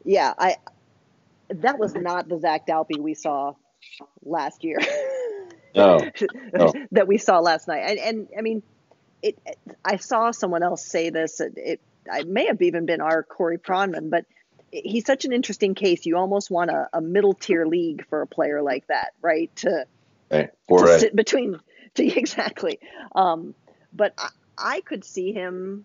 Yeah, 0.05 0.35
I 0.38 0.57
that 1.49 1.79
was 1.79 1.94
not 1.94 2.29
the 2.29 2.38
Zach 2.38 2.66
Dalpe 2.66 2.99
we 2.99 3.14
saw 3.14 3.55
last 4.23 4.62
year. 4.62 4.79
No, 5.75 5.99
no. 6.55 6.73
that 6.92 7.07
we 7.07 7.18
saw 7.18 7.38
last 7.38 7.66
night, 7.68 7.83
and 7.87 7.99
and 7.99 8.29
I 8.37 8.42
mean, 8.42 8.62
it. 9.23 9.38
I 9.85 9.96
saw 9.96 10.31
someone 10.31 10.62
else 10.62 10.85
say 10.85 11.11
this. 11.11 11.40
It, 11.40 11.55
it, 11.57 11.81
it 12.07 12.29
may 12.29 12.47
have 12.47 12.63
even 12.63 12.87
been 12.87 13.01
our 13.01 13.23
Corey 13.23 13.59
Pronman, 13.59 14.11
but 14.11 14.25
he's 14.73 15.05
such 15.05 15.25
an 15.25 15.33
interesting 15.33 15.75
case. 15.75 16.07
You 16.07 16.17
almost 16.17 16.51
want 16.51 16.71
a, 16.71 16.89
a 16.93 17.01
middle 17.01 17.35
tier 17.35 17.67
league 17.67 18.07
for 18.09 18.23
a 18.23 18.27
player 18.27 18.63
like 18.63 18.87
that, 18.89 19.13
right? 19.21 19.55
To, 19.57 19.87
right. 20.31 20.51
to 20.69 20.99
sit 20.99 21.17
between 21.17 21.61
to 21.95 22.07
exactly. 22.07 22.79
Um, 23.15 23.55
but 23.93 24.15
I, 24.19 24.29
I 24.57 24.81
could 24.81 25.05
see 25.05 25.33
him 25.33 25.85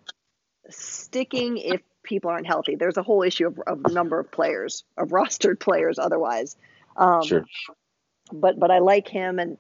sticking 0.70 1.58
if 1.58 1.82
people 2.04 2.30
aren't 2.30 2.48
healthy. 2.48 2.76
There's 2.76 2.98
a 2.98 3.04
whole 3.04 3.24
issue 3.24 3.48
of, 3.48 3.60
of 3.66 3.92
number 3.92 4.20
of 4.20 4.32
players, 4.32 4.84
of 4.98 5.10
rostered 5.10 5.60
players 5.60 6.00
otherwise. 6.00 6.56
Um, 6.96 7.24
sure. 7.24 7.46
But 8.32 8.60
but 8.60 8.72
I 8.72 8.80
like 8.80 9.08
him, 9.08 9.38
and 9.38 9.58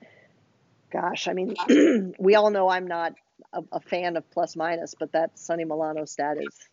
gosh, 0.91 1.28
I 1.28 1.34
mean, 1.34 1.56
we 2.20 2.34
all 2.34 2.50
know 2.50 2.68
I'm 2.68 2.88
not 2.88 3.13
a, 3.54 3.63
a, 3.71 3.80
fan 3.80 4.17
of 4.17 4.30
plus 4.32 4.56
minus, 4.56 4.95
but 4.98 5.12
that 5.13 5.38
Sonny 5.38 5.65
Milano 5.65 6.06
stat 6.06 6.38
is 6.39 6.69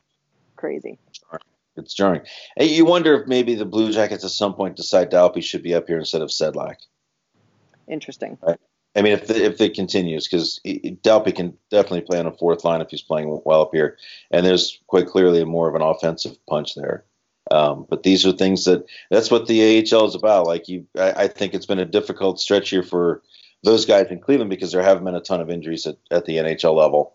crazy. 0.57 0.99
It's 1.77 1.95
jarring. 1.95 2.23
Hey, 2.57 2.67
you 2.67 2.85
wonder 2.85 3.21
if 3.21 3.29
maybe 3.29 3.55
the 3.55 3.65
Blue 3.65 3.93
Jackets 3.93 4.25
at 4.25 4.31
some 4.31 4.55
point 4.55 4.77
decide 4.77 5.11
Dalpe 5.11 5.43
should 5.43 5.63
be 5.63 5.75
up 5.75 5.87
here 5.87 5.99
instead 5.99 6.23
of 6.23 6.29
Sedlak. 6.29 6.77
Interesting. 7.89 8.39
Right. 8.43 8.59
I 8.95 9.01
mean, 9.01 9.15
if 9.15 9.27
the, 9.27 9.43
if 9.43 9.61
it 9.61 9.75
continues, 9.75 10.29
because 10.29 10.61
Dalpe 10.65 11.35
can 11.35 11.57
definitely 11.71 12.03
play 12.03 12.19
on 12.19 12.27
a 12.27 12.33
fourth 12.33 12.65
line 12.65 12.83
if 12.83 12.91
he's 12.91 13.01
playing 13.01 13.41
well 13.45 13.63
up 13.63 13.71
here, 13.73 13.97
and 14.31 14.45
there's 14.45 14.81
quite 14.87 15.07
clearly 15.07 15.45
more 15.45 15.69
of 15.69 15.75
an 15.75 15.83
offensive 15.83 16.37
punch 16.47 16.75
there. 16.75 17.05
Um, 17.51 17.87
but 17.89 18.03
these 18.03 18.25
are 18.27 18.33
things 18.33 18.65
that 18.67 18.85
that's 19.11 19.31
what 19.31 19.47
the 19.47 19.79
AHL 19.79 20.07
is 20.07 20.15
about. 20.15 20.47
Like 20.47 20.69
you, 20.69 20.87
I, 20.97 21.13
I, 21.13 21.29
think 21.29 21.55
it's 21.55 21.67
been 21.67 21.81
a 21.81 21.85
difficult 21.85 22.39
stretch 22.39 22.71
here 22.71 22.85
for 22.85 23.23
those 23.63 23.87
guys 23.87 24.09
in 24.11 24.21
Cleveland 24.21 24.51
because 24.51 24.73
there 24.73 24.83
haven't 24.83 25.05
been 25.05 25.15
a 25.15 25.21
ton 25.21 25.41
of 25.41 25.51
injuries 25.51 25.87
at, 25.87 25.97
at 26.11 26.25
the 26.25 26.37
NHL 26.37 26.75
level, 26.75 27.15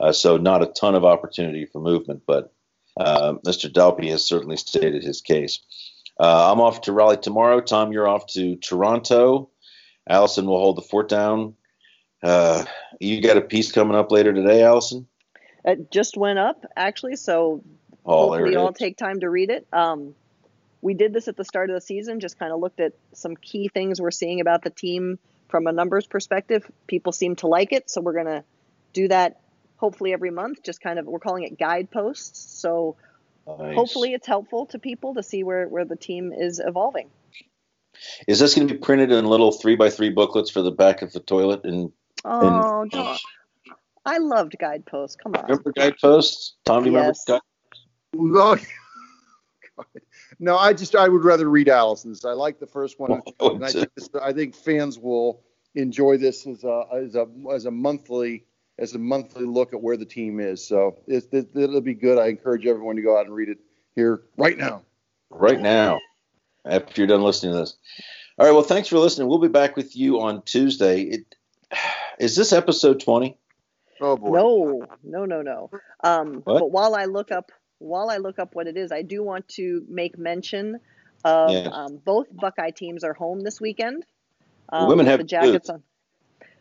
uh, 0.00 0.12
so 0.12 0.36
not 0.36 0.62
a 0.62 0.66
ton 0.66 0.94
of 0.94 1.04
opportunity 1.04 1.66
for 1.66 1.80
movement. 1.80 2.22
But 2.26 2.52
uh, 2.96 3.34
Mr. 3.46 3.72
Dalpe 3.72 4.10
has 4.10 4.26
certainly 4.26 4.56
stated 4.56 5.02
his 5.02 5.20
case. 5.20 5.60
Uh, 6.18 6.52
I'm 6.52 6.60
off 6.60 6.82
to 6.82 6.92
Raleigh 6.92 7.16
tomorrow. 7.16 7.60
Tom, 7.60 7.92
you're 7.92 8.08
off 8.08 8.26
to 8.28 8.56
Toronto. 8.56 9.50
Alison 10.08 10.46
will 10.46 10.58
hold 10.58 10.76
the 10.76 10.82
fort 10.82 11.08
down. 11.08 11.54
Uh, 12.22 12.64
you 12.98 13.20
got 13.22 13.36
a 13.36 13.40
piece 13.40 13.70
coming 13.70 13.96
up 13.96 14.10
later 14.10 14.32
today, 14.32 14.62
Alison? 14.62 15.06
It 15.64 15.90
just 15.90 16.16
went 16.16 16.38
up 16.38 16.64
actually, 16.76 17.16
so 17.16 17.62
oh, 18.04 18.30
hopefully 18.30 18.56
all 18.56 18.72
take 18.72 18.96
time 18.96 19.20
to 19.20 19.30
read 19.30 19.50
it. 19.50 19.66
Um, 19.72 20.14
we 20.80 20.94
did 20.94 21.12
this 21.12 21.28
at 21.28 21.36
the 21.36 21.44
start 21.44 21.70
of 21.70 21.74
the 21.74 21.80
season, 21.80 22.20
just 22.20 22.38
kind 22.38 22.52
of 22.52 22.60
looked 22.60 22.80
at 22.80 22.92
some 23.12 23.36
key 23.36 23.68
things 23.68 24.00
we're 24.00 24.10
seeing 24.10 24.40
about 24.40 24.62
the 24.62 24.70
team 24.70 25.18
from 25.48 25.66
a 25.66 25.72
numbers 25.72 26.06
perspective. 26.06 26.70
People 26.86 27.12
seem 27.12 27.36
to 27.36 27.46
like 27.46 27.72
it, 27.72 27.90
so 27.90 28.00
we're 28.00 28.12
going 28.14 28.26
to 28.26 28.44
do 28.92 29.08
that 29.08 29.40
hopefully 29.76 30.12
every 30.12 30.30
month. 30.30 30.62
Just 30.62 30.80
kind 30.80 30.98
of, 30.98 31.06
we're 31.06 31.18
calling 31.18 31.44
it 31.44 31.58
guideposts. 31.58 32.60
So 32.60 32.96
nice. 33.46 33.74
hopefully 33.74 34.12
it's 34.12 34.26
helpful 34.26 34.66
to 34.66 34.78
people 34.78 35.14
to 35.14 35.22
see 35.22 35.42
where, 35.42 35.66
where 35.68 35.84
the 35.84 35.96
team 35.96 36.32
is 36.32 36.60
evolving. 36.64 37.08
Is 38.26 38.38
this 38.38 38.54
going 38.54 38.68
to 38.68 38.74
be 38.74 38.78
printed 38.78 39.10
in 39.10 39.24
little 39.24 39.52
three 39.52 39.76
by 39.76 39.90
three 39.90 40.10
booklets 40.10 40.50
for 40.50 40.62
the 40.62 40.70
back 40.70 41.02
of 41.02 41.12
the 41.12 41.20
toilet? 41.20 41.64
And 41.64 41.92
oh, 42.24 42.82
and, 42.82 43.18
I 44.04 44.18
loved 44.18 44.56
guideposts. 44.58 45.16
Come 45.16 45.34
on. 45.34 45.42
Remember 45.44 45.72
guideposts? 45.72 46.54
Tom, 46.64 46.84
do 46.84 46.90
you 46.90 46.96
yes. 46.96 47.24
remember 47.26 47.42
guideposts? 48.14 48.66
Oh, 49.78 49.84
no, 50.38 50.56
I 50.56 50.72
just 50.72 50.94
I 50.94 51.08
would 51.08 51.24
rather 51.24 51.48
read 51.48 51.68
Alison's. 51.68 52.24
I 52.24 52.32
like 52.32 52.58
the 52.58 52.66
first 52.66 52.98
one, 52.98 53.22
oh, 53.40 53.54
and 53.54 53.64
I 53.64 53.70
think, 53.70 53.94
this, 53.94 54.08
I 54.20 54.32
think 54.32 54.54
fans 54.54 54.98
will 54.98 55.42
enjoy 55.74 56.16
this 56.16 56.46
as 56.46 56.64
a 56.64 56.84
as 56.92 57.14
a 57.14 57.26
as 57.52 57.64
a 57.66 57.70
monthly 57.70 58.44
as 58.78 58.94
a 58.94 58.98
monthly 58.98 59.44
look 59.44 59.72
at 59.72 59.82
where 59.82 59.96
the 59.96 60.04
team 60.04 60.40
is. 60.40 60.66
So 60.66 60.98
it, 61.06 61.28
it, 61.32 61.48
it'll 61.54 61.80
be 61.80 61.94
good. 61.94 62.18
I 62.18 62.28
encourage 62.28 62.66
everyone 62.66 62.96
to 62.96 63.02
go 63.02 63.18
out 63.18 63.26
and 63.26 63.34
read 63.34 63.48
it 63.48 63.58
here 63.94 64.22
right 64.36 64.56
now. 64.56 64.82
Right 65.30 65.60
now, 65.60 66.00
after 66.64 67.00
you're 67.00 67.08
done 67.08 67.22
listening 67.22 67.52
to 67.52 67.58
this. 67.58 67.76
All 68.38 68.46
right. 68.46 68.52
Well, 68.52 68.62
thanks 68.62 68.88
for 68.88 68.98
listening. 68.98 69.28
We'll 69.28 69.38
be 69.38 69.48
back 69.48 69.76
with 69.76 69.96
you 69.96 70.20
on 70.20 70.42
Tuesday. 70.42 71.02
It, 71.02 71.34
is 72.18 72.36
this 72.36 72.52
episode 72.52 73.00
20? 73.00 73.36
Oh 74.00 74.16
boy. 74.16 74.30
No, 74.30 74.86
no, 75.02 75.24
no, 75.24 75.42
no. 75.42 75.70
Um, 76.04 76.42
but 76.46 76.70
while 76.70 76.94
I 76.94 77.06
look 77.06 77.32
up 77.32 77.50
while 77.78 78.10
I 78.10 78.18
look 78.18 78.38
up 78.38 78.54
what 78.54 78.66
it 78.66 78.76
is, 78.76 78.92
I 78.92 79.02
do 79.02 79.22
want 79.22 79.48
to 79.50 79.84
make 79.88 80.18
mention 80.18 80.80
of 81.24 81.50
yeah. 81.50 81.68
um, 81.72 81.96
both 81.96 82.26
Buckeye 82.30 82.70
teams 82.70 83.04
are 83.04 83.12
home 83.14 83.40
this 83.40 83.60
weekend. 83.60 84.04
Um, 84.68 84.82
the 84.84 84.88
women 84.88 85.06
have 85.06 85.18
the 85.18 85.24
Jackets 85.24 85.70
on. 85.70 85.82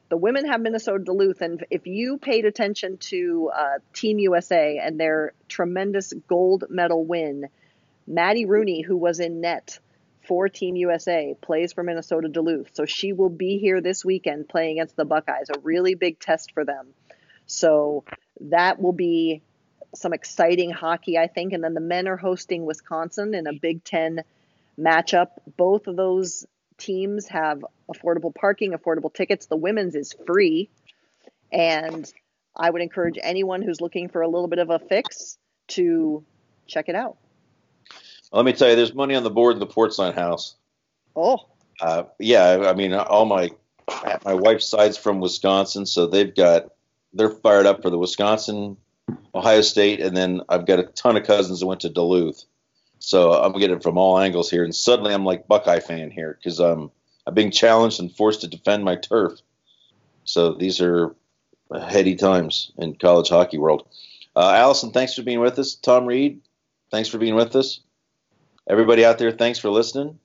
The 0.09 0.17
women 0.17 0.45
have 0.45 0.61
Minnesota 0.61 1.03
Duluth, 1.03 1.41
and 1.41 1.65
if 1.69 1.85
you 1.85 2.17
paid 2.17 2.45
attention 2.45 2.97
to 2.97 3.51
uh, 3.53 3.79
Team 3.93 4.19
USA 4.19 4.79
and 4.81 4.97
their 4.97 5.33
tremendous 5.49 6.13
gold 6.27 6.63
medal 6.69 7.03
win, 7.03 7.49
Maddie 8.07 8.45
Rooney, 8.45 8.81
who 8.81 8.95
was 8.95 9.19
in 9.19 9.41
net 9.41 9.79
for 10.25 10.47
Team 10.47 10.77
USA, 10.77 11.35
plays 11.41 11.73
for 11.73 11.83
Minnesota 11.83 12.29
Duluth. 12.29 12.69
So 12.73 12.85
she 12.85 13.11
will 13.11 13.29
be 13.29 13.57
here 13.57 13.81
this 13.81 14.05
weekend 14.05 14.47
playing 14.47 14.79
against 14.79 14.95
the 14.95 15.03
Buckeyes, 15.03 15.49
a 15.49 15.59
really 15.59 15.95
big 15.95 16.19
test 16.19 16.53
for 16.53 16.63
them. 16.63 16.87
So 17.47 18.05
that 18.39 18.81
will 18.81 18.93
be 18.93 19.41
some 19.97 20.13
exciting 20.13 20.71
hockey, 20.71 21.17
I 21.17 21.27
think. 21.27 21.53
And 21.53 21.63
then 21.63 21.73
the 21.73 21.81
men 21.81 22.07
are 22.07 22.17
hosting 22.17 22.65
Wisconsin 22.65 23.33
in 23.33 23.47
a 23.47 23.53
Big 23.53 23.83
Ten 23.83 24.23
matchup. 24.79 25.29
Both 25.57 25.87
of 25.87 25.95
those 25.95 26.45
teams 26.77 27.27
have 27.27 27.65
affordable 27.91 28.33
parking, 28.33 28.71
affordable 28.71 29.13
tickets. 29.13 29.47
The 29.47 29.55
women's 29.55 29.95
is 29.95 30.13
free. 30.25 30.69
And 31.51 32.11
I 32.55 32.69
would 32.69 32.81
encourage 32.81 33.17
anyone 33.21 33.61
who's 33.61 33.81
looking 33.81 34.09
for 34.09 34.21
a 34.21 34.27
little 34.27 34.47
bit 34.47 34.59
of 34.59 34.69
a 34.69 34.79
fix 34.79 35.37
to 35.69 36.23
check 36.67 36.89
it 36.89 36.95
out. 36.95 37.17
Let 38.31 38.45
me 38.45 38.53
tell 38.53 38.69
you, 38.69 38.75
there's 38.75 38.93
money 38.93 39.15
on 39.15 39.23
the 39.23 39.29
board 39.29 39.53
in 39.53 39.59
the 39.59 39.67
Portzline 39.67 40.13
house. 40.13 40.55
Oh. 41.15 41.45
Uh, 41.79 42.03
yeah, 42.19 42.65
I 42.67 42.73
mean, 42.73 42.93
all 42.93 43.25
my 43.25 43.51
my 44.25 44.33
wife's 44.33 44.67
side's 44.67 44.97
from 44.97 45.21
Wisconsin, 45.21 45.85
so 45.85 46.07
they've 46.07 46.33
got 46.35 46.73
they're 47.13 47.29
fired 47.29 47.65
up 47.65 47.81
for 47.81 47.89
the 47.89 47.97
Wisconsin 47.97 48.77
Ohio 49.33 49.61
State, 49.61 50.01
and 50.01 50.15
then 50.15 50.41
I've 50.49 50.65
got 50.65 50.79
a 50.79 50.83
ton 50.83 51.17
of 51.17 51.25
cousins 51.25 51.59
that 51.59 51.65
went 51.65 51.81
to 51.81 51.89
Duluth. 51.89 52.43
So 52.99 53.33
I'm 53.33 53.53
getting 53.53 53.79
from 53.79 53.97
all 53.97 54.19
angles 54.19 54.49
here, 54.49 54.63
and 54.63 54.75
suddenly 54.75 55.13
I'm 55.13 55.25
like 55.25 55.47
Buckeye 55.47 55.79
fan 55.79 56.11
here 56.11 56.37
because 56.37 56.59
I'm 56.59 56.91
I'm 57.25 57.33
being 57.33 57.51
challenged 57.51 57.99
and 57.99 58.11
forced 58.11 58.41
to 58.41 58.47
defend 58.47 58.83
my 58.83 58.95
turf. 58.95 59.33
So 60.23 60.53
these 60.53 60.81
are 60.81 61.15
heady 61.71 62.15
times 62.15 62.71
in 62.77 62.95
college 62.95 63.29
hockey 63.29 63.57
world. 63.57 63.87
Uh, 64.35 64.53
Alison, 64.55 64.91
thanks 64.91 65.13
for 65.13 65.23
being 65.23 65.39
with 65.39 65.59
us. 65.59 65.75
Tom 65.75 66.05
Reed, 66.05 66.41
thanks 66.91 67.09
for 67.09 67.17
being 67.17 67.35
with 67.35 67.55
us. 67.55 67.81
Everybody 68.69 69.05
out 69.05 69.17
there, 69.17 69.31
thanks 69.31 69.59
for 69.59 69.69
listening. 69.69 70.19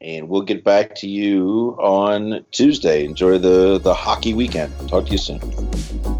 And 0.00 0.28
we'll 0.28 0.42
get 0.42 0.64
back 0.64 0.94
to 0.96 1.08
you 1.08 1.76
on 1.78 2.44
Tuesday. 2.52 3.04
Enjoy 3.04 3.38
the, 3.38 3.78
the 3.78 3.92
hockey 3.92 4.32
weekend. 4.32 4.72
Talk 4.88 5.06
to 5.06 5.12
you 5.12 5.18
soon. 5.18 6.19